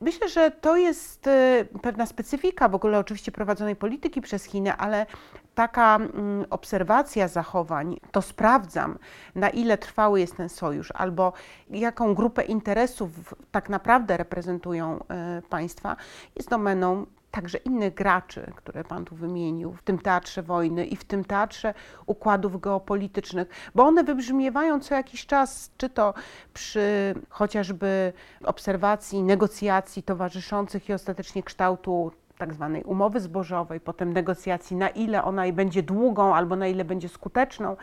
Myślę, 0.00 0.28
że 0.28 0.50
to 0.50 0.76
jest 0.76 1.26
y, 1.26 1.68
pewna 1.82 2.06
specyfika 2.06 2.68
w 2.68 2.74
ogóle 2.74 2.98
oczywiście 2.98 3.32
prowadzonej 3.32 3.76
polityki 3.76 4.20
przez 4.20 4.44
Chiny, 4.44 4.74
ale 4.74 5.06
taka 5.54 5.96
mm, 5.96 6.46
obserwacja 6.50 7.28
zachowań, 7.28 7.96
to 8.12 8.22
sprawdzam, 8.22 8.98
na 9.34 9.50
ile 9.50 9.78
trwały 9.78 10.20
jest 10.20 10.36
ten 10.36 10.48
sojusz, 10.48 10.92
albo 10.94 11.32
jaką 11.70 12.14
grupę 12.14 12.42
interesów 12.42 13.34
tak 13.50 13.68
naprawdę 13.68 14.16
reprezentują 14.16 15.00
y, 15.38 15.42
państwa, 15.42 15.96
jest 16.36 16.50
domeną 16.50 17.06
także 17.30 17.58
innych 17.58 17.94
graczy, 17.94 18.52
które 18.56 18.84
Pan 18.84 19.04
tu 19.04 19.16
wymienił, 19.16 19.72
w 19.72 19.82
tym 19.82 19.98
teatrze 19.98 20.42
wojny 20.42 20.86
i 20.86 20.96
w 20.96 21.04
tym 21.04 21.24
teatrze 21.24 21.74
układów 22.06 22.60
geopolitycznych, 22.60 23.48
bo 23.74 23.84
one 23.84 24.04
wybrzmiewają 24.04 24.80
co 24.80 24.94
jakiś 24.94 25.26
czas, 25.26 25.70
czy 25.76 25.88
to 25.88 26.14
przy 26.54 27.14
chociażby 27.28 28.12
obserwacji, 28.44 29.22
negocjacji 29.22 30.02
towarzyszących 30.02 30.88
i 30.88 30.92
ostatecznie 30.92 31.42
kształtu 31.42 32.12
tak 32.38 32.54
zwanej 32.54 32.84
umowy 32.84 33.20
zbożowej, 33.20 33.80
potem 33.80 34.12
negocjacji, 34.12 34.76
na 34.76 34.88
ile 34.88 35.24
ona 35.24 35.52
będzie 35.52 35.82
długą 35.82 36.34
albo 36.34 36.56
na 36.56 36.66
ile 36.66 36.84
będzie 36.84 37.08
skuteczną, 37.08 37.76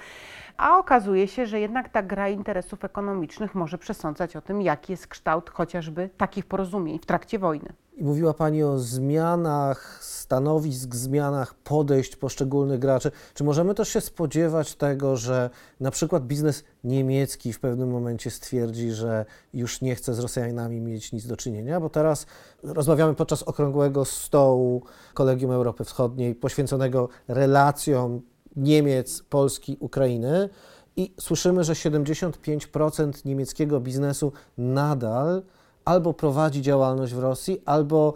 a 0.58 0.78
okazuje 0.78 1.28
się, 1.28 1.46
że 1.46 1.60
jednak 1.60 1.90
ta 1.90 2.04
gra 2.04 2.30
interesów 2.30 2.86
ekonomicznych 2.86 3.56
może 3.56 3.78
przesądzać 3.78 4.36
o 4.36 4.42
tym, 4.42 4.62
jaki 4.62 4.94
jest 4.94 5.08
kształt 5.08 5.50
chociażby 5.50 6.10
takich 6.18 6.46
porozumień 6.46 7.00
w 7.00 7.06
trakcie 7.06 7.40
wojny. 7.40 7.74
Mówiła 8.02 8.34
Pani 8.34 8.64
o 8.64 8.80
zmianach 8.80 10.00
stanowisk, 10.04 10.96
zmianach 10.96 11.54
podejść 11.54 12.16
poszczególnych 12.16 12.80
graczy. 12.80 13.12
Czy 13.34 13.44
możemy 13.44 13.76
też 13.76 13.90
się 13.90 14.02
spodziewać 14.02 14.76
tego, 14.76 15.18
że 15.18 15.50
na 15.80 15.92
przykład 15.92 16.28
biznes 16.28 16.64
niemiecki 16.84 17.54
w 17.54 17.60
pewnym 17.60 17.92
momencie 17.92 18.32
stwierdzi, 18.32 18.92
że 18.92 19.26
już 19.54 19.82
nie 19.82 19.96
chce 19.96 20.14
z 20.14 20.20
Rosjanami 20.20 20.82
mieć 20.82 21.12
nic 21.12 21.28
do 21.28 21.38
czynienia? 21.38 21.80
Bo 21.80 21.90
teraz 21.90 22.26
rozmawiamy 22.64 23.16
podczas 23.16 23.44
okrągłego 23.44 24.06
stołu 24.06 24.84
Kolegium 25.14 25.52
Europy 25.52 25.84
Wschodniej 25.84 26.36
poświęconego 26.36 27.10
relacjom 27.28 28.22
Niemiec, 28.56 29.24
Polski, 29.30 29.78
Ukrainy. 29.80 30.50
I 30.96 31.14
słyszymy, 31.20 31.64
że 31.64 31.74
75% 31.74 33.26
niemieckiego 33.26 33.80
biznesu 33.80 34.32
nadal 34.58 35.44
albo 35.86 36.14
prowadzi 36.14 36.62
działalność 36.62 37.14
w 37.14 37.20
Rosji, 37.20 37.62
albo 37.66 38.14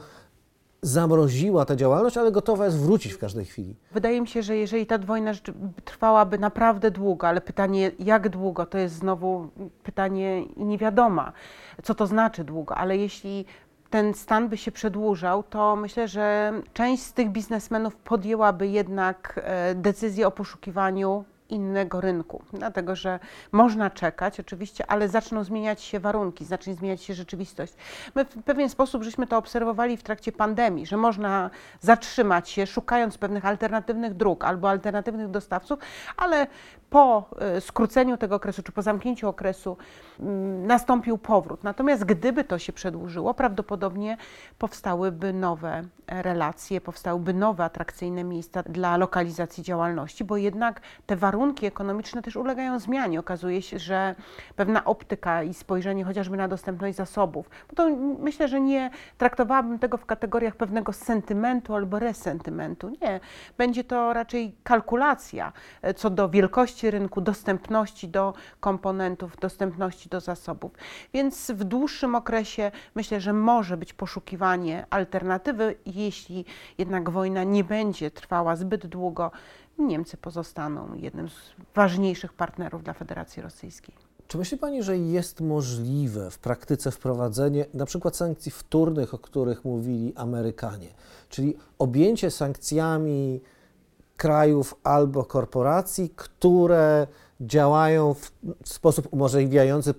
zamroziła 0.81 1.65
tę 1.65 1.77
działalność, 1.77 2.17
ale 2.17 2.31
gotowa 2.31 2.65
jest 2.65 2.79
wrócić 2.79 3.13
w 3.13 3.17
każdej 3.17 3.45
chwili. 3.45 3.75
Wydaje 3.91 4.21
mi 4.21 4.27
się, 4.27 4.43
że 4.43 4.57
jeżeli 4.57 4.85
ta 4.85 4.97
wojna 4.97 5.31
trwałaby 5.85 6.37
naprawdę 6.37 6.91
długo, 6.91 7.27
ale 7.27 7.41
pytanie 7.41 7.91
jak 7.99 8.29
długo, 8.29 8.65
to 8.65 8.77
jest 8.77 8.95
znowu 8.95 9.47
pytanie 9.83 10.43
niewiadoma, 10.57 11.31
co 11.83 11.95
to 11.95 12.07
znaczy 12.07 12.43
długo, 12.43 12.75
ale 12.75 12.97
jeśli 12.97 13.45
ten 13.89 14.13
stan 14.13 14.49
by 14.49 14.57
się 14.57 14.71
przedłużał, 14.71 15.43
to 15.43 15.75
myślę, 15.75 16.07
że 16.07 16.53
część 16.73 17.03
z 17.03 17.13
tych 17.13 17.29
biznesmenów 17.29 17.95
podjęłaby 17.95 18.67
jednak 18.67 19.39
e, 19.43 19.75
decyzję 19.75 20.27
o 20.27 20.31
poszukiwaniu 20.31 21.25
innego 21.49 22.01
rynku, 22.01 22.43
dlatego 22.53 22.95
że 22.95 23.19
można 23.51 23.89
czekać 23.89 24.39
oczywiście, 24.39 24.91
ale 24.91 25.09
zaczną 25.09 25.43
zmieniać 25.43 25.81
się 25.81 25.99
warunki, 25.99 26.45
zacznie 26.45 26.75
zmieniać 26.75 27.01
się 27.01 27.13
rzeczywistość. 27.13 27.73
My 28.15 28.25
w 28.25 28.43
pewien 28.43 28.69
sposób 28.69 29.03
żeśmy 29.03 29.27
to 29.27 29.37
obserwowali 29.37 29.97
w 29.97 30.03
trakcie 30.03 30.31
pandemii, 30.31 30.85
że 30.85 30.97
można 30.97 31.49
zatrzymać 31.79 32.49
się, 32.49 32.67
szukając 32.67 33.17
pewnych 33.17 33.45
alternatywnych 33.45 34.13
dróg 34.13 34.43
albo 34.43 34.69
alternatywnych 34.69 35.29
dostawców, 35.29 35.79
ale 36.17 36.47
po 36.89 37.29
e, 37.39 37.61
skróceniu 37.61 38.17
tego 38.17 38.35
okresu 38.35 38.63
czy 38.63 38.71
po 38.71 38.81
zamknięciu 38.81 39.29
okresu 39.29 39.77
mm, 40.19 40.67
nastąpił 40.67 41.17
powrót. 41.17 41.63
Natomiast 41.63 42.05
gdyby 42.05 42.43
to 42.43 42.59
się 42.59 42.73
przedłużyło, 42.73 43.33
prawdopodobnie 43.33 44.17
powstałyby 44.57 45.33
nowe 45.33 45.83
relacje, 46.07 46.81
powstałyby 46.81 47.33
nowe 47.33 47.63
atrakcyjne 47.63 48.23
miejsca 48.23 48.63
dla 48.63 48.97
lokalizacji 48.97 49.63
działalności, 49.63 50.23
bo 50.23 50.37
jednak 50.37 50.81
te 51.05 51.15
warunki 51.15 51.65
ekonomiczne 51.65 52.21
też 52.21 52.35
ulegają 52.35 52.79
zmianie. 52.79 53.19
Okazuje 53.19 53.61
się, 53.61 53.79
że 53.79 54.15
pewna 54.55 54.85
optyka 54.85 55.43
i 55.43 55.53
spojrzenie 55.53 56.03
chociażby 56.03 56.37
na 56.37 56.47
dostępność 56.47 56.97
zasobów, 56.97 57.49
bo 57.69 57.75
to 57.75 57.89
myślę, 58.19 58.47
że 58.47 58.61
nie 58.61 58.89
traktowałabym 59.17 59.79
tego 59.79 59.97
w 59.97 60.05
kategoriach 60.05 60.55
pewnego 60.55 60.93
sentymentu 60.93 61.75
albo 61.75 61.99
resentymentu. 61.99 62.89
Nie, 62.89 63.19
będzie 63.57 63.83
to 63.83 64.13
raczej 64.13 64.55
kalkulacja 64.63 65.53
e, 65.81 65.93
co 65.93 66.09
do 66.09 66.29
wielkości 66.29 66.76
rynku, 66.83 67.21
dostępności 67.21 68.07
do 68.07 68.33
komponentów, 68.59 69.37
dostępności 69.39 70.09
do 70.09 70.19
zasobów. 70.19 70.71
Więc 71.13 71.51
w 71.51 71.63
dłuższym 71.63 72.15
okresie 72.15 72.71
myślę, 72.95 73.21
że 73.21 73.33
może 73.33 73.77
być 73.77 73.93
poszukiwanie 73.93 74.85
alternatywy, 74.89 75.75
jeśli 75.85 76.45
jednak 76.77 77.09
wojna 77.09 77.43
nie 77.43 77.63
będzie 77.63 78.11
trwała 78.11 78.55
zbyt 78.55 78.87
długo, 78.87 79.31
Niemcy 79.79 80.17
pozostaną 80.17 80.93
jednym 80.93 81.29
z 81.29 81.33
ważniejszych 81.75 82.33
partnerów 82.33 82.83
dla 82.83 82.93
Federacji 82.93 83.41
Rosyjskiej. 83.41 83.95
Czy 84.27 84.37
myśli 84.37 84.57
Pani, 84.57 84.83
że 84.83 84.97
jest 84.97 85.41
możliwe 85.41 86.31
w 86.31 86.39
praktyce 86.39 86.91
wprowadzenie 86.91 87.65
na 87.73 87.85
przykład 87.85 88.15
sankcji 88.15 88.51
wtórnych, 88.51 89.13
o 89.13 89.17
których 89.17 89.65
mówili 89.65 90.13
Amerykanie, 90.15 90.87
czyli 91.29 91.55
objęcie 91.79 92.31
sankcjami 92.31 93.41
krajów 94.17 94.75
albo 94.83 95.25
korporacji, 95.25 96.13
które 96.15 97.07
działają 97.41 98.13
w 98.13 98.31
sposób 98.69 99.07
umożliwiający 99.11 99.93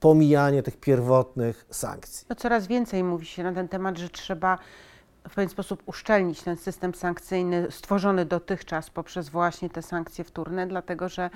pomijanie 0.00 0.62
tych 0.62 0.76
pierwotnych 0.76 1.66
sankcji? 1.70 2.26
No 2.30 2.36
coraz 2.36 2.66
więcej 2.66 3.04
mówi 3.04 3.26
się 3.26 3.42
na 3.42 3.52
ten 3.52 3.68
temat, 3.68 3.98
że 3.98 4.08
trzeba 4.08 4.58
w 5.28 5.34
pewien 5.34 5.48
sposób 5.48 5.82
uszczelnić 5.86 6.42
ten 6.42 6.56
system 6.56 6.94
sankcyjny 6.94 7.66
stworzony 7.70 8.24
dotychczas 8.24 8.90
poprzez 8.90 9.28
właśnie 9.28 9.70
te 9.70 9.82
sankcje 9.82 10.24
wtórne, 10.24 10.66
dlatego 10.66 11.08
że 11.08 11.30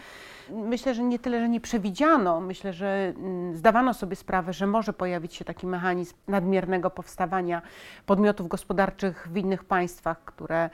myślę, 0.50 0.94
że 0.94 1.02
nie 1.02 1.18
tyle, 1.18 1.40
że 1.40 1.48
nie 1.48 1.60
przewidziano, 1.60 2.40
myślę, 2.40 2.72
że 2.72 3.12
mm, 3.16 3.56
zdawano 3.56 3.94
sobie 3.94 4.16
sprawę, 4.16 4.52
że 4.52 4.66
może 4.66 4.92
pojawić 4.92 5.34
się 5.34 5.44
taki 5.44 5.66
mechanizm 5.66 6.14
nadmiernego 6.28 6.90
powstawania 6.90 7.62
podmiotów 8.06 8.48
gospodarczych 8.48 9.28
w 9.32 9.36
innych 9.36 9.64
państwach, 9.64 10.24
które 10.24 10.70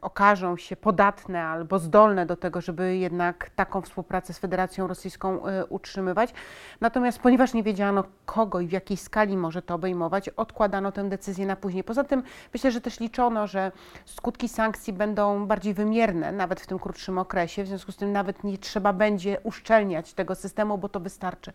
okażą 0.00 0.56
się 0.56 0.76
podatne 0.76 1.44
albo 1.44 1.78
zdolne 1.78 2.26
do 2.26 2.36
tego, 2.36 2.60
żeby 2.60 2.96
jednak 2.96 3.50
taką 3.50 3.80
współpracę 3.80 4.32
z 4.32 4.38
Federacją 4.38 4.86
Rosyjską 4.86 5.48
y, 5.48 5.66
utrzymywać. 5.66 6.34
Natomiast 6.80 7.18
ponieważ 7.18 7.54
nie 7.54 7.62
wiedziano 7.62 8.04
kogo 8.26 8.60
i 8.60 8.66
w 8.66 8.72
jakiej 8.72 8.96
skali 8.96 9.36
może 9.36 9.62
to 9.62 9.74
obejmować, 9.74 10.28
odkładano 10.28 10.92
tę 10.92 11.08
decyzję 11.08 11.46
na 11.46 11.56
później. 11.56 11.84
Poza 11.84 12.04
tym 12.04 12.22
myślę, 12.54 12.70
że 12.70 12.80
też 12.80 13.00
liczono, 13.00 13.46
że 13.46 13.72
skutki 14.04 14.48
sankcji 14.48 14.92
będą 14.92 15.46
bardziej 15.46 15.74
wymierne, 15.74 16.32
nawet 16.32 16.60
w 16.60 16.66
tym 16.66 16.78
krótszym 16.78 17.18
okresie, 17.18 17.64
w 17.64 17.66
związku 17.66 17.92
z 17.92 17.96
tym 17.96 18.12
nawet 18.12 18.44
nie 18.44 18.58
trzeba 18.58 18.92
będzie 18.92 19.40
uszczelniać 19.42 20.14
tego 20.14 20.34
systemu, 20.34 20.78
bo 20.78 20.88
to 20.88 21.00
wystarczy. 21.00 21.52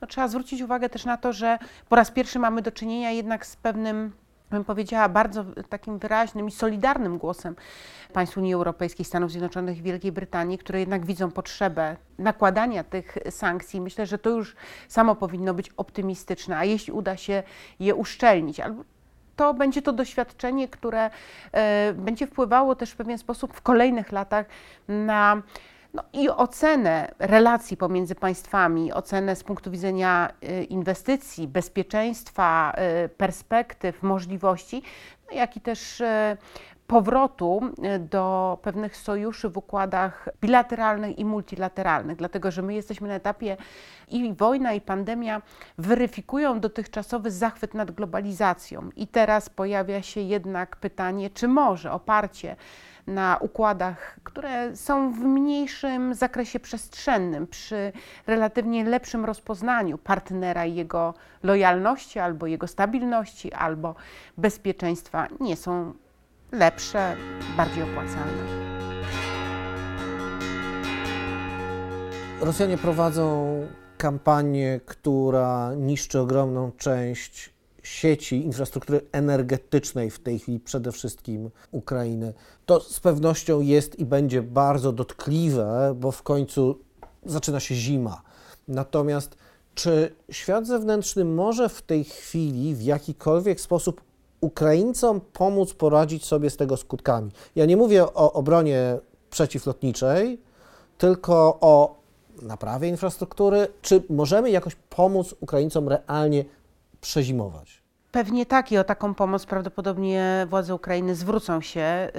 No, 0.00 0.06
trzeba 0.06 0.28
zwrócić 0.28 0.62
uwagę 0.62 0.88
też 0.88 1.04
na 1.04 1.16
to, 1.16 1.32
że 1.32 1.58
po 1.88 1.96
raz 1.96 2.10
pierwszy 2.10 2.38
mamy 2.38 2.62
do 2.62 2.72
czynienia 2.72 3.10
jednak 3.10 3.46
z 3.46 3.56
pewnym 3.56 4.12
bym 4.50 4.64
powiedziała, 4.64 5.08
bardzo 5.08 5.44
takim 5.68 5.98
wyraźnym 5.98 6.48
i 6.48 6.50
solidarnym 6.50 7.18
głosem 7.18 7.56
państw 8.12 8.36
Unii 8.36 8.54
Europejskiej, 8.54 9.04
Stanów 9.04 9.30
Zjednoczonych 9.30 9.78
i 9.78 9.82
Wielkiej 9.82 10.12
Brytanii, 10.12 10.58
które 10.58 10.80
jednak 10.80 11.06
widzą 11.06 11.30
potrzebę 11.30 11.96
nakładania 12.18 12.84
tych 12.84 13.18
sankcji. 13.30 13.80
Myślę, 13.80 14.06
że 14.06 14.18
to 14.18 14.30
już 14.30 14.56
samo 14.88 15.14
powinno 15.14 15.54
być 15.54 15.70
optymistyczne, 15.76 16.56
a 16.56 16.64
jeśli 16.64 16.92
uda 16.92 17.16
się 17.16 17.42
je 17.80 17.94
uszczelnić, 17.94 18.60
to 19.36 19.54
będzie 19.54 19.82
to 19.82 19.92
doświadczenie, 19.92 20.68
które 20.68 21.10
e, 21.52 21.92
będzie 21.92 22.26
wpływało 22.26 22.74
też 22.74 22.90
w 22.90 22.96
pewien 22.96 23.18
sposób 23.18 23.54
w 23.54 23.60
kolejnych 23.60 24.12
latach 24.12 24.46
na 24.88 25.42
no 25.96 26.02
i 26.12 26.28
ocenę 26.28 27.14
relacji 27.18 27.76
pomiędzy 27.76 28.14
państwami, 28.14 28.92
ocenę 28.92 29.36
z 29.36 29.44
punktu 29.44 29.70
widzenia 29.70 30.30
y, 30.42 30.64
inwestycji, 30.64 31.48
bezpieczeństwa, 31.48 32.72
y, 33.04 33.08
perspektyw, 33.08 34.02
możliwości, 34.02 34.82
no 35.30 35.36
jak 35.36 35.56
i 35.56 35.60
też 35.60 36.00
y, 36.00 36.36
powrotu 36.86 37.60
do 38.00 38.58
pewnych 38.62 38.96
sojuszy 38.96 39.48
w 39.48 39.56
układach 39.56 40.28
bilateralnych 40.40 41.18
i 41.18 41.24
multilateralnych, 41.24 42.16
dlatego 42.16 42.50
że 42.50 42.62
my 42.62 42.74
jesteśmy 42.74 43.08
na 43.08 43.14
etapie 43.14 43.56
i 44.08 44.34
wojna, 44.34 44.72
i 44.72 44.80
pandemia 44.80 45.42
weryfikują 45.78 46.60
dotychczasowy 46.60 47.30
zachwyt 47.30 47.74
nad 47.74 47.90
globalizacją. 47.90 48.90
I 48.96 49.06
teraz 49.06 49.50
pojawia 49.50 50.02
się 50.02 50.20
jednak 50.20 50.76
pytanie, 50.76 51.30
czy 51.30 51.48
może 51.48 51.92
oparcie 51.92 52.56
na 53.06 53.36
układach, 53.40 54.20
które 54.24 54.76
są 54.76 55.12
w 55.12 55.18
mniejszym 55.18 56.14
zakresie 56.14 56.60
przestrzennym, 56.60 57.46
przy 57.46 57.92
relatywnie 58.26 58.84
lepszym 58.84 59.24
rozpoznaniu 59.24 59.98
partnera 59.98 60.64
i 60.64 60.74
jego 60.74 61.14
lojalności, 61.42 62.18
albo 62.18 62.46
jego 62.46 62.66
stabilności, 62.66 63.52
albo 63.52 63.94
bezpieczeństwa, 64.36 65.28
nie 65.40 65.56
są 65.56 65.92
lepsze, 66.52 67.16
bardziej 67.56 67.82
opłacalne. 67.82 68.66
Rosjanie 72.40 72.78
prowadzą 72.78 73.46
kampanię, 73.98 74.80
która 74.86 75.74
niszczy 75.76 76.20
ogromną 76.20 76.72
część 76.72 77.55
sieci, 77.86 78.44
infrastruktury 78.44 79.00
energetycznej 79.12 80.10
w 80.10 80.18
tej 80.18 80.38
chwili 80.38 80.60
przede 80.60 80.92
wszystkim 80.92 81.50
Ukrainy. 81.70 82.34
To 82.66 82.80
z 82.80 83.00
pewnością 83.00 83.60
jest 83.60 83.98
i 83.98 84.04
będzie 84.04 84.42
bardzo 84.42 84.92
dotkliwe, 84.92 85.94
bo 86.00 86.12
w 86.12 86.22
końcu 86.22 86.78
zaczyna 87.26 87.60
się 87.60 87.74
zima. 87.74 88.22
Natomiast 88.68 89.36
czy 89.74 90.14
świat 90.30 90.66
zewnętrzny 90.66 91.24
może 91.24 91.68
w 91.68 91.82
tej 91.82 92.04
chwili 92.04 92.74
w 92.74 92.82
jakikolwiek 92.82 93.60
sposób 93.60 94.00
Ukraińcom 94.40 95.20
pomóc 95.32 95.74
poradzić 95.74 96.24
sobie 96.24 96.50
z 96.50 96.56
tego 96.56 96.76
skutkami? 96.76 97.30
Ja 97.56 97.66
nie 97.66 97.76
mówię 97.76 98.04
o 98.04 98.32
obronie 98.32 98.98
przeciwlotniczej, 99.30 100.40
tylko 100.98 101.58
o 101.60 101.96
naprawie 102.42 102.88
infrastruktury. 102.88 103.68
Czy 103.82 104.02
możemy 104.10 104.50
jakoś 104.50 104.74
pomóc 104.74 105.34
Ukraińcom 105.40 105.88
realnie 105.88 106.44
przezimować? 107.06 107.82
Pewnie 108.12 108.46
tak 108.46 108.72
i 108.72 108.78
o 108.78 108.84
taką 108.84 109.14
pomoc 109.14 109.46
prawdopodobnie 109.46 110.46
władze 110.50 110.74
Ukrainy 110.74 111.14
zwrócą 111.14 111.60
się, 111.60 112.10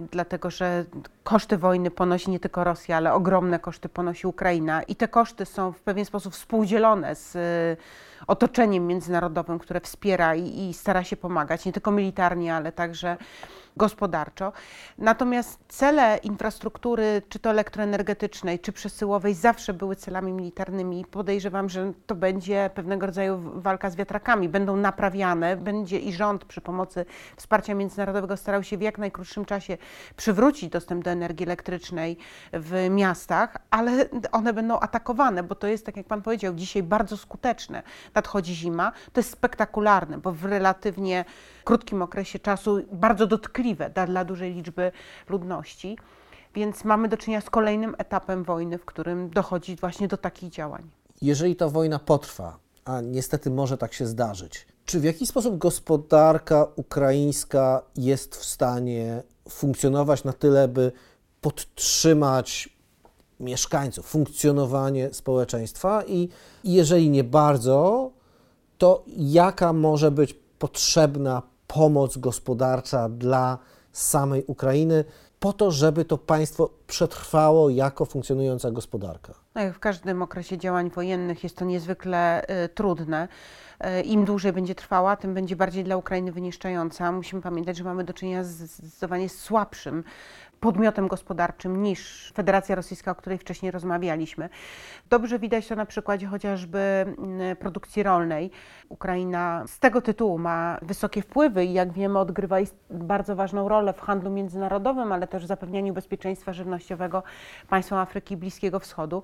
yy, 0.00 0.06
dlatego 0.10 0.50
że 0.50 0.84
koszty 1.24 1.58
wojny 1.58 1.90
ponosi 1.90 2.30
nie 2.30 2.40
tylko 2.40 2.64
Rosja, 2.64 2.96
ale 2.96 3.12
ogromne 3.12 3.58
koszty 3.58 3.88
ponosi 3.88 4.26
Ukraina 4.26 4.82
i 4.82 4.96
te 4.96 5.08
koszty 5.08 5.44
są 5.44 5.72
w 5.72 5.80
pewien 5.80 6.04
sposób 6.04 6.34
współdzielone 6.34 7.14
z 7.14 7.34
yy, 7.34 7.76
otoczeniem 8.26 8.86
międzynarodowym, 8.86 9.58
które 9.58 9.80
wspiera 9.80 10.34
i, 10.34 10.68
i 10.68 10.74
stara 10.74 11.04
się 11.04 11.16
pomagać, 11.16 11.64
nie 11.64 11.72
tylko 11.72 11.90
militarnie, 11.90 12.54
ale 12.54 12.72
także 12.72 13.16
gospodarczo. 13.78 14.52
Natomiast 14.98 15.58
cele 15.68 16.16
infrastruktury, 16.22 17.22
czy 17.28 17.38
to 17.38 17.50
elektroenergetycznej, 17.50 18.58
czy 18.58 18.72
przesyłowej, 18.72 19.34
zawsze 19.34 19.74
były 19.74 19.96
celami 19.96 20.32
militarnymi. 20.32 21.04
Podejrzewam, 21.04 21.68
że 21.68 21.92
to 22.06 22.14
będzie 22.14 22.70
pewnego 22.74 23.06
rodzaju 23.06 23.40
walka 23.54 23.90
z 23.90 23.96
wiatrakami. 23.96 24.48
Będą 24.48 24.76
naprawiane, 24.76 25.56
będzie 25.56 25.98
i 25.98 26.12
rząd 26.12 26.44
przy 26.44 26.60
pomocy 26.60 27.06
wsparcia 27.36 27.74
międzynarodowego 27.74 28.36
starał 28.36 28.62
się 28.62 28.78
w 28.78 28.82
jak 28.82 28.98
najkrótszym 28.98 29.44
czasie 29.44 29.78
przywrócić 30.16 30.70
dostęp 30.70 31.04
do 31.04 31.10
energii 31.10 31.46
elektrycznej 31.46 32.16
w 32.52 32.86
miastach, 32.90 33.56
ale 33.70 34.06
one 34.32 34.52
będą 34.52 34.80
atakowane, 34.80 35.42
bo 35.42 35.54
to 35.54 35.66
jest, 35.66 35.86
tak 35.86 35.96
jak 35.96 36.06
Pan 36.06 36.22
powiedział, 36.22 36.54
dzisiaj 36.54 36.82
bardzo 36.82 37.16
skuteczne. 37.16 37.82
Nadchodzi 38.14 38.54
zima, 38.54 38.92
to 39.12 39.20
jest 39.20 39.30
spektakularne, 39.30 40.18
bo 40.18 40.32
w 40.32 40.44
relatywnie 40.44 41.24
krótkim 41.64 42.02
okresie 42.02 42.38
czasu 42.38 42.80
bardzo 42.92 43.26
dotkliwe 43.26 43.67
dla, 43.74 44.06
dla 44.06 44.24
dużej 44.24 44.54
liczby 44.54 44.92
ludności. 45.28 45.98
Więc 46.54 46.84
mamy 46.84 47.08
do 47.08 47.16
czynienia 47.16 47.40
z 47.40 47.50
kolejnym 47.50 47.94
etapem 47.98 48.44
wojny, 48.44 48.78
w 48.78 48.84
którym 48.84 49.30
dochodzi 49.30 49.76
właśnie 49.76 50.08
do 50.08 50.16
takich 50.16 50.50
działań. 50.50 50.90
Jeżeli 51.22 51.56
ta 51.56 51.68
wojna 51.68 51.98
potrwa, 51.98 52.58
a 52.84 53.00
niestety 53.00 53.50
może 53.50 53.78
tak 53.78 53.94
się 53.94 54.06
zdarzyć, 54.06 54.66
czy 54.84 55.00
w 55.00 55.04
jakiś 55.04 55.28
sposób 55.28 55.58
gospodarka 55.58 56.66
ukraińska 56.76 57.82
jest 57.96 58.36
w 58.36 58.44
stanie 58.44 59.22
funkcjonować 59.48 60.24
na 60.24 60.32
tyle, 60.32 60.68
by 60.68 60.92
podtrzymać 61.40 62.78
mieszkańców, 63.40 64.06
funkcjonowanie 64.06 65.14
społeczeństwa 65.14 66.04
i 66.04 66.28
jeżeli 66.64 67.10
nie 67.10 67.24
bardzo, 67.24 68.10
to 68.78 69.04
jaka 69.16 69.72
może 69.72 70.10
być 70.10 70.34
potrzebna 70.58 71.42
pomoc 71.68 72.18
gospodarcza 72.18 73.08
dla 73.08 73.58
samej 73.92 74.44
Ukrainy 74.46 75.04
po 75.40 75.52
to, 75.52 75.70
żeby 75.70 76.04
to 76.04 76.18
państwo 76.18 76.70
przetrwało 76.86 77.70
jako 77.70 78.04
funkcjonująca 78.04 78.70
gospodarka? 78.70 79.34
No 79.54 79.60
jak 79.60 79.74
w 79.74 79.78
każdym 79.78 80.22
okresie 80.22 80.58
działań 80.58 80.90
wojennych 80.90 81.44
jest 81.44 81.56
to 81.56 81.64
niezwykle 81.64 82.42
y, 82.64 82.68
trudne. 82.68 83.28
Y, 84.00 84.02
Im 84.02 84.24
dłużej 84.24 84.52
będzie 84.52 84.74
trwała, 84.74 85.16
tym 85.16 85.34
będzie 85.34 85.56
bardziej 85.56 85.84
dla 85.84 85.96
Ukrainy 85.96 86.32
wyniszczająca. 86.32 87.12
Musimy 87.12 87.42
pamiętać, 87.42 87.76
że 87.76 87.84
mamy 87.84 88.04
do 88.04 88.12
czynienia 88.12 88.44
z 88.44 88.48
zdecydowanie 88.48 89.28
słabszym 89.28 90.04
podmiotem 90.60 91.08
gospodarczym 91.08 91.82
niż 91.82 92.32
Federacja 92.34 92.74
Rosyjska, 92.74 93.10
o 93.10 93.14
której 93.14 93.38
wcześniej 93.38 93.72
rozmawialiśmy. 93.72 94.48
Dobrze 95.10 95.38
widać 95.38 95.68
to 95.68 95.76
na 95.76 95.86
przykładzie 95.86 96.26
chociażby 96.26 96.78
mm, 96.78 97.56
produkcji 97.56 98.02
rolnej. 98.02 98.50
Ukraina 98.88 99.64
z 99.66 99.78
tego 99.78 100.00
tytułu 100.00 100.38
ma 100.38 100.78
wysokie 100.82 101.22
wpływy 101.22 101.64
i 101.64 101.72
jak 101.72 101.92
wiemy 101.92 102.18
odgrywa 102.18 102.56
bardzo 102.90 103.36
ważną 103.36 103.68
rolę 103.68 103.92
w 103.92 104.00
handlu 104.00 104.30
międzynarodowym, 104.30 105.12
ale 105.12 105.26
też 105.26 105.44
w 105.44 105.46
zapewnianiu 105.46 105.94
bezpieczeństwa 105.94 106.52
żywnościowego 106.52 107.22
państwom 107.68 107.98
Afryki 107.98 108.34
i 108.34 108.36
Bliskiego 108.36 108.80
Wschodu. 108.80 109.22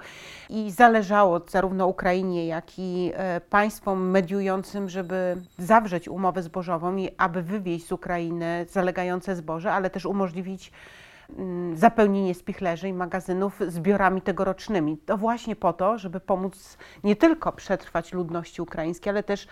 I 0.50 0.70
zależało 0.70 1.40
zarówno 1.48 1.86
Ukrainie, 1.86 2.46
jak 2.46 2.78
i 2.78 3.12
e, 3.14 3.40
państwom 3.40 4.10
mediującym, 4.10 4.88
żeby 4.88 5.36
zawrzeć 5.58 6.08
umowę 6.08 6.42
zbożową 6.42 6.96
i 6.96 7.10
aby 7.18 7.42
wywieźć 7.42 7.86
z 7.86 7.92
Ukrainy 7.92 8.66
zalegające 8.70 9.36
zboże, 9.36 9.72
ale 9.72 9.90
też 9.90 10.06
umożliwić 10.06 10.72
zapełnienie 11.74 12.34
spichlerzy 12.34 12.88
i 12.88 12.92
magazynów 12.92 13.60
zbiorami 13.68 14.22
tegorocznymi. 14.22 14.98
To 14.98 15.16
właśnie 15.16 15.56
po 15.56 15.72
to, 15.72 15.98
żeby 15.98 16.20
pomóc 16.20 16.78
nie 17.04 17.16
tylko 17.16 17.52
przetrwać 17.52 18.12
ludności 18.12 18.62
ukraińskiej, 18.62 19.10
ale 19.10 19.22
też, 19.22 19.48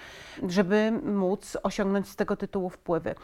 żeby 0.48 0.92
móc 1.02 1.56
osiągnąć 1.62 2.08
z 2.08 2.16
tego 2.16 2.36
tytułu 2.36 2.70
wpływy. 2.70 3.14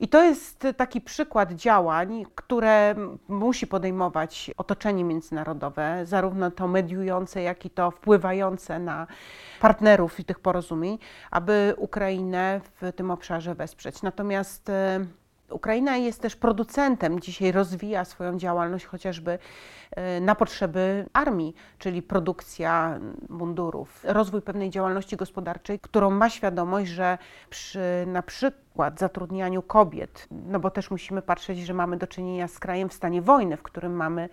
I 0.00 0.08
to 0.08 0.22
jest 0.22 0.66
taki 0.76 1.00
przykład 1.00 1.52
działań, 1.52 2.26
które 2.34 2.94
musi 3.28 3.66
podejmować 3.66 4.50
otoczenie 4.56 5.04
międzynarodowe, 5.04 6.06
zarówno 6.06 6.50
to 6.50 6.68
mediujące, 6.68 7.42
jak 7.42 7.66
i 7.66 7.70
to 7.70 7.90
wpływające 7.90 8.78
na 8.78 9.06
partnerów 9.60 10.20
i 10.20 10.24
tych 10.24 10.40
porozumień, 10.40 10.98
aby 11.30 11.74
Ukrainę 11.76 12.60
w 12.80 12.92
tym 12.92 13.10
obszarze 13.10 13.54
wesprzeć. 13.54 14.02
Natomiast 14.02 14.68
e, 14.68 15.06
Ukraina 15.50 15.96
jest 15.96 16.20
też 16.20 16.36
producentem, 16.36 17.20
dzisiaj 17.20 17.52
rozwija 17.52 18.04
swoją 18.04 18.38
działalność 18.38 18.84
chociażby 18.84 19.38
e, 19.90 20.20
na 20.20 20.34
potrzeby 20.34 21.06
armii, 21.12 21.54
czyli 21.78 22.02
produkcja 22.02 23.00
mundurów, 23.28 24.00
rozwój 24.04 24.42
pewnej 24.42 24.70
działalności 24.70 25.16
gospodarczej, 25.16 25.80
którą 25.80 26.10
ma 26.10 26.30
świadomość, 26.30 26.90
że 26.90 27.18
przy 27.50 28.04
na 28.06 28.22
przykład 28.22 28.98
zatrudnianiu 28.98 29.62
kobiet, 29.62 30.28
no 30.30 30.60
bo 30.60 30.70
też 30.70 30.90
musimy 30.90 31.22
patrzeć, 31.22 31.58
że 31.58 31.74
mamy 31.74 31.96
do 31.96 32.06
czynienia 32.06 32.48
z 32.48 32.58
krajem 32.58 32.88
w 32.88 32.94
stanie 32.94 33.22
wojny, 33.22 33.56
w 33.56 33.62
którym 33.62 33.92
mamy 33.92 34.28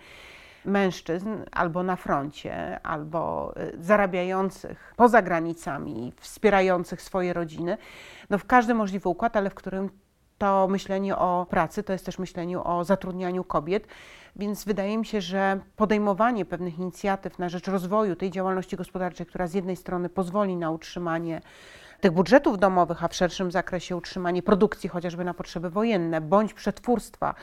mężczyzn 0.64 1.28
albo 1.52 1.82
na 1.82 1.96
froncie, 1.96 2.80
albo 2.82 3.52
e, 3.56 3.70
zarabiających 3.78 4.94
poza 4.96 5.22
granicami, 5.22 6.12
wspierających 6.20 7.02
swoje 7.02 7.32
rodziny, 7.32 7.78
no 8.30 8.38
w 8.38 8.44
każdy 8.44 8.74
możliwy 8.74 9.08
układ, 9.08 9.36
ale 9.36 9.50
w 9.50 9.54
którym 9.54 9.90
to 10.38 10.68
myślenie 10.68 11.16
o 11.16 11.46
pracy, 11.50 11.82
to 11.82 11.92
jest 11.92 12.06
też 12.06 12.18
myślenie 12.18 12.60
o 12.60 12.84
zatrudnianiu 12.84 13.44
kobiet, 13.44 13.86
więc 14.36 14.64
wydaje 14.64 14.98
mi 14.98 15.06
się, 15.06 15.20
że 15.20 15.60
podejmowanie 15.76 16.44
pewnych 16.44 16.78
inicjatyw 16.78 17.38
na 17.38 17.48
rzecz 17.48 17.68
rozwoju 17.68 18.16
tej 18.16 18.30
działalności 18.30 18.76
gospodarczej, 18.76 19.26
która 19.26 19.46
z 19.46 19.54
jednej 19.54 19.76
strony 19.76 20.08
pozwoli 20.08 20.56
na 20.56 20.70
utrzymanie 20.70 21.40
tych 22.04 22.12
budżetów 22.12 22.58
domowych, 22.58 23.04
a 23.04 23.08
w 23.08 23.14
szerszym 23.14 23.50
zakresie 23.50 23.96
utrzymanie 23.96 24.42
produkcji 24.42 24.88
chociażby 24.88 25.24
na 25.24 25.34
potrzeby 25.34 25.70
wojenne, 25.70 26.20
bądź 26.20 26.54
przetwórstwa, 26.54 27.34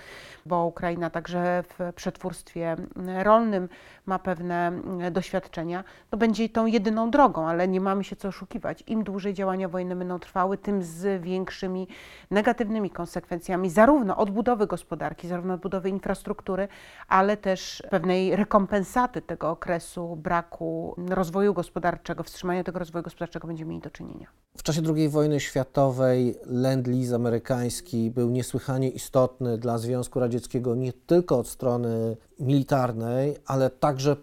bo 0.45 0.65
Ukraina 0.65 1.09
także 1.09 1.63
w 1.63 1.93
przetwórstwie 1.93 2.75
rolnym 3.23 3.69
ma 4.05 4.19
pewne 4.19 4.71
doświadczenia, 5.11 5.83
to 6.09 6.17
będzie 6.17 6.49
tą 6.49 6.65
jedyną 6.65 7.11
drogą, 7.11 7.47
ale 7.47 7.67
nie 7.67 7.81
mamy 7.81 8.03
się 8.03 8.15
co 8.15 8.27
oszukiwać. 8.27 8.83
Im 8.87 9.03
dłużej 9.03 9.33
działania 9.33 9.69
wojenne 9.69 9.95
będą 9.95 10.19
trwały, 10.19 10.57
tym 10.57 10.83
z 10.83 11.21
większymi 11.21 11.87
negatywnymi 12.31 12.89
konsekwencjami 12.89 13.69
zarówno 13.69 14.17
odbudowy 14.17 14.67
gospodarki, 14.67 15.27
zarówno 15.27 15.53
odbudowy 15.53 15.89
infrastruktury, 15.89 16.67
ale 17.07 17.37
też 17.37 17.83
pewnej 17.89 18.35
rekompensaty 18.35 19.21
tego 19.21 19.49
okresu 19.49 20.15
braku 20.15 20.95
rozwoju 21.09 21.53
gospodarczego, 21.53 22.23
wstrzymania 22.23 22.63
tego 22.63 22.79
rozwoju 22.79 23.03
gospodarczego 23.03 23.47
będziemy 23.47 23.69
mieli 23.69 23.81
do 23.81 23.89
czynienia. 23.89 24.27
W 24.57 24.63
czasie 24.63 24.81
II 24.95 25.09
wojny 25.09 25.39
światowej 25.39 26.35
Land-Lease 26.45 27.15
amerykański 27.15 28.11
był 28.11 28.29
niesłychanie 28.29 28.89
istotny 28.89 29.57
dla 29.57 29.77
Związku 29.77 30.19
Radzieckiego 30.19 30.75
nie 30.75 30.93
tylko 30.93 31.39
od 31.39 31.47
strony 31.47 32.17
militarnej, 32.39 33.37
ale 33.45 33.69
także 33.69 34.15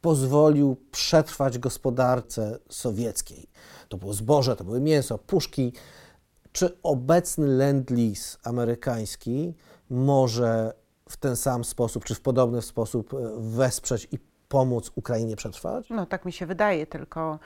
pozwolił 0.00 0.76
przetrwać 0.90 1.58
gospodarce 1.58 2.58
sowieckiej. 2.68 3.46
To 3.88 3.96
było 3.96 4.12
zboże, 4.12 4.56
to 4.56 4.64
były 4.64 4.80
mięso, 4.80 5.18
puszki. 5.18 5.72
Czy 6.52 6.78
obecny 6.82 7.46
Land-Lease 7.46 8.38
amerykański 8.44 9.54
może 9.90 10.72
w 11.08 11.16
ten 11.16 11.36
sam 11.36 11.64
sposób, 11.64 12.04
czy 12.04 12.14
w 12.14 12.20
podobny 12.20 12.62
sposób 12.62 13.14
wesprzeć 13.38 14.08
i 14.12 14.18
pomóc 14.48 14.92
Ukrainie 14.94 15.36
przetrwać? 15.36 15.90
No 15.90 16.06
tak 16.06 16.24
mi 16.24 16.32
się 16.32 16.46
wydaje, 16.46 16.86
tylko 16.86 17.38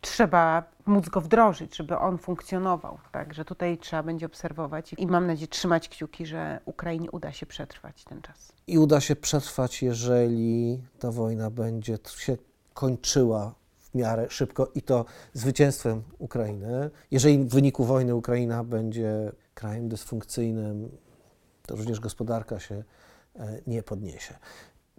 trzeba 0.00 0.62
móc 0.86 1.08
go 1.08 1.20
wdrożyć, 1.20 1.76
żeby 1.76 1.98
on 1.98 2.18
funkcjonował. 2.18 2.98
Także 3.12 3.44
tutaj 3.44 3.78
trzeba 3.78 4.02
będzie 4.02 4.26
obserwować 4.26 4.94
i 4.98 5.06
mam 5.06 5.26
nadzieję 5.26 5.48
trzymać 5.48 5.88
kciuki, 5.88 6.26
że 6.26 6.60
Ukrainie 6.64 7.10
uda 7.10 7.32
się 7.32 7.46
przetrwać 7.46 8.04
ten 8.04 8.22
czas. 8.22 8.52
I 8.66 8.78
uda 8.78 9.00
się 9.00 9.16
przetrwać, 9.16 9.82
jeżeli 9.82 10.82
ta 10.98 11.10
wojna 11.10 11.50
będzie 11.50 11.98
się 12.16 12.36
kończyła 12.74 13.54
w 13.78 13.94
miarę 13.94 14.26
szybko 14.30 14.70
i 14.74 14.82
to 14.82 15.04
zwycięstwem 15.32 16.02
Ukrainy. 16.18 16.90
Jeżeli 17.10 17.38
w 17.38 17.48
wyniku 17.48 17.84
wojny 17.84 18.14
Ukraina 18.14 18.64
będzie 18.64 19.32
krajem 19.54 19.88
dysfunkcyjnym, 19.88 20.90
to 21.66 21.76
również 21.76 22.00
gospodarka 22.00 22.60
się 22.60 22.74
e, 23.36 23.60
nie 23.66 23.82
podniesie. 23.82 24.34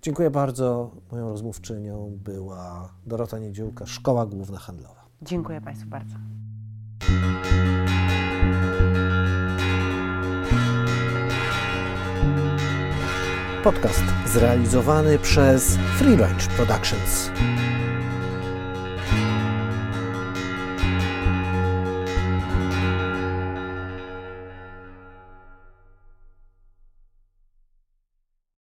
Dziękuję 0.02 0.30
bardzo. 0.32 0.92
Moją 1.12 1.30
rozmówczynią 1.30 2.18
była 2.24 2.94
Dorota 3.06 3.40
Niedziółka, 3.40 3.86
Szkoła 3.86 4.26
Główna 4.26 4.58
Handlowa. 4.58 5.06
Dziękuję 5.22 5.62
Państwu 5.62 5.90
bardzo. 5.90 6.16
Podcast 13.64 14.04
zrealizowany 14.26 15.20
przez 15.20 15.78
Free 15.78 16.16
Range 16.18 16.48
Productions. 16.58 17.30